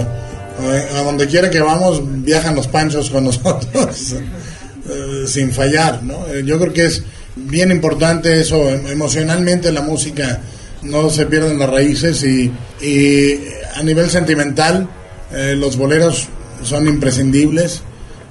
Eh, 0.63 0.87
A 0.95 1.01
donde 1.03 1.25
quiera 1.27 1.49
que 1.49 1.59
vamos, 1.61 2.01
viajan 2.23 2.55
los 2.55 2.67
panchos 2.67 3.09
con 3.09 3.23
nosotros, 3.29 4.13
eh, 4.13 5.23
sin 5.25 5.51
fallar, 5.51 6.03
¿no? 6.03 6.27
Eh, 6.27 6.43
Yo 6.45 6.59
creo 6.59 6.73
que 6.73 6.85
es 6.85 7.03
bien 7.35 7.71
importante 7.71 8.39
eso, 8.39 8.69
em- 8.69 8.85
emocionalmente 8.87 9.71
la 9.71 9.81
música 9.81 10.41
no 10.83 11.09
se 11.09 11.25
pierden 11.25 11.57
las 11.57 11.69
raíces 11.69 12.23
y, 12.23 12.51
y 12.81 13.39
a 13.75 13.81
nivel 13.81 14.09
sentimental 14.11 14.87
eh, 15.33 15.55
los 15.57 15.77
boleros 15.77 16.27
son 16.63 16.87
imprescindibles. 16.87 17.81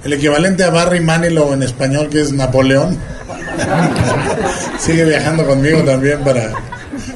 El 0.05 0.13
equivalente 0.13 0.63
a 0.63 0.69
Barry 0.69 0.99
Manilow 1.01 1.53
en 1.53 1.63
español, 1.63 2.07
que 2.09 2.21
es 2.21 2.31
Napoleón, 2.31 2.97
sigue 4.79 5.05
viajando 5.05 5.45
conmigo 5.45 5.83
también 5.83 6.23
para... 6.23 6.53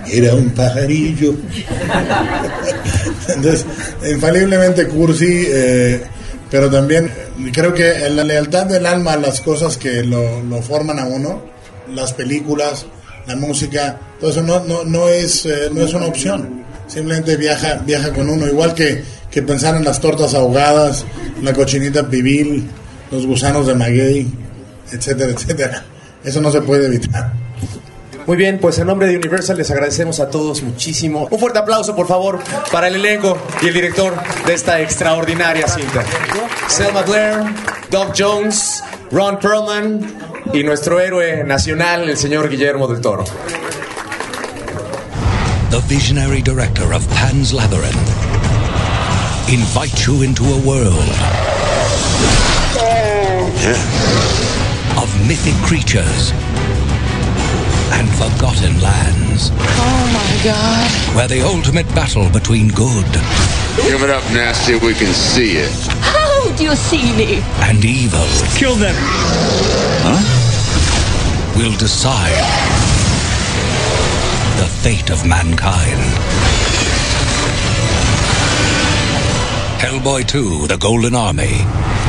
Era 0.07 0.33
un 0.33 0.49
pajarillo. 0.51 1.35
Entonces, 3.27 3.65
infaliblemente 4.09 4.87
cursi, 4.87 5.45
eh, 5.47 6.01
pero 6.49 6.69
también 6.69 7.11
creo 7.51 7.73
que 7.73 8.09
la 8.09 8.23
lealtad 8.23 8.67
del 8.67 8.85
alma 8.85 9.13
a 9.13 9.17
las 9.17 9.41
cosas 9.41 9.77
que 9.77 10.03
lo, 10.03 10.41
lo 10.43 10.61
forman 10.61 10.99
a 10.99 11.05
uno, 11.05 11.43
las 11.93 12.13
películas, 12.13 12.85
la 13.27 13.35
música, 13.35 13.99
todo 14.19 14.31
eso 14.31 14.41
no, 14.41 14.63
no, 14.63 14.83
no, 14.85 15.09
es, 15.09 15.45
eh, 15.45 15.69
no 15.73 15.81
es 15.81 15.93
una 15.93 16.05
opción. 16.05 16.63
Simplemente 16.87 17.35
viaja, 17.35 17.81
viaja 17.85 18.13
con 18.13 18.29
uno, 18.29 18.47
igual 18.47 18.73
que, 18.73 19.03
que 19.31 19.41
pensar 19.41 19.75
en 19.75 19.83
las 19.83 19.99
tortas 19.99 20.33
ahogadas, 20.35 21.03
la 21.41 21.51
cochinita 21.51 22.07
pibil, 22.07 22.69
los 23.11 23.25
gusanos 23.25 23.67
de 23.67 23.73
maguey, 23.73 24.27
etcétera, 24.91 25.31
etcétera. 25.31 25.85
Eso 26.25 26.41
no 26.41 26.51
se 26.51 26.61
puede 26.61 26.87
evitar. 26.87 27.31
Muy 28.25 28.37
bien, 28.37 28.57
pues 28.59 28.79
en 28.79 28.87
nombre 28.87 29.07
de 29.07 29.17
Universal 29.17 29.55
les 29.57 29.69
agradecemos 29.69 30.19
a 30.19 30.29
todos 30.29 30.63
muchísimo. 30.63 31.27
Un 31.29 31.39
fuerte 31.39 31.59
aplauso, 31.59 31.95
por 31.95 32.07
favor, 32.07 32.39
para 32.71 32.87
el 32.87 32.95
elenco 32.95 33.37
y 33.61 33.67
el 33.67 33.73
director 33.73 34.15
de 34.47 34.53
esta 34.53 34.81
extraordinaria 34.81 35.67
cinta. 35.67 36.03
Selma 36.67 37.03
Blair, 37.03 37.43
Doug 37.91 38.13
Jones, 38.17 38.83
Ron 39.11 39.37
Perlman 39.37 39.99
y 40.53 40.63
nuestro 40.63 40.99
héroe 40.99 41.43
nacional, 41.43 42.09
el 42.09 42.17
señor 42.17 42.49
Guillermo 42.49 42.87
del 42.87 42.99
Toro. 42.99 43.25
the 45.75 45.81
visionary 45.89 46.41
director 46.41 46.93
of 46.93 47.05
Pan's 47.09 47.53
Labyrinth, 47.53 47.95
invites 49.51 50.07
you 50.07 50.21
into 50.21 50.45
a 50.45 50.59
world 50.61 50.95
mythic 55.27 55.55
creatures 55.63 56.31
and 57.95 58.09
forgotten 58.19 58.79
lands. 58.81 59.51
Oh 59.55 60.03
my 60.13 60.43
god. 60.43 61.15
Where 61.15 61.27
the 61.27 61.41
ultimate 61.41 61.87
battle 61.95 62.29
between 62.29 62.67
good 62.69 63.05
Give 63.83 64.01
it 64.03 64.09
up, 64.09 64.23
Nasty. 64.31 64.75
We 64.75 64.93
can 64.93 65.13
see 65.13 65.57
it. 65.57 65.71
How 65.99 66.49
do 66.55 66.63
you 66.63 66.75
see 66.75 67.11
me? 67.15 67.41
and 67.67 67.83
evil 67.83 68.25
Kill 68.55 68.75
them. 68.75 68.95
will 71.57 71.75
decide 71.77 72.35
the 74.59 74.67
fate 74.67 75.09
of 75.09 75.25
mankind. 75.25 76.01
Hellboy 79.79 80.25
2, 80.27 80.67
The 80.67 80.77
Golden 80.77 81.15
Army. 81.15 81.57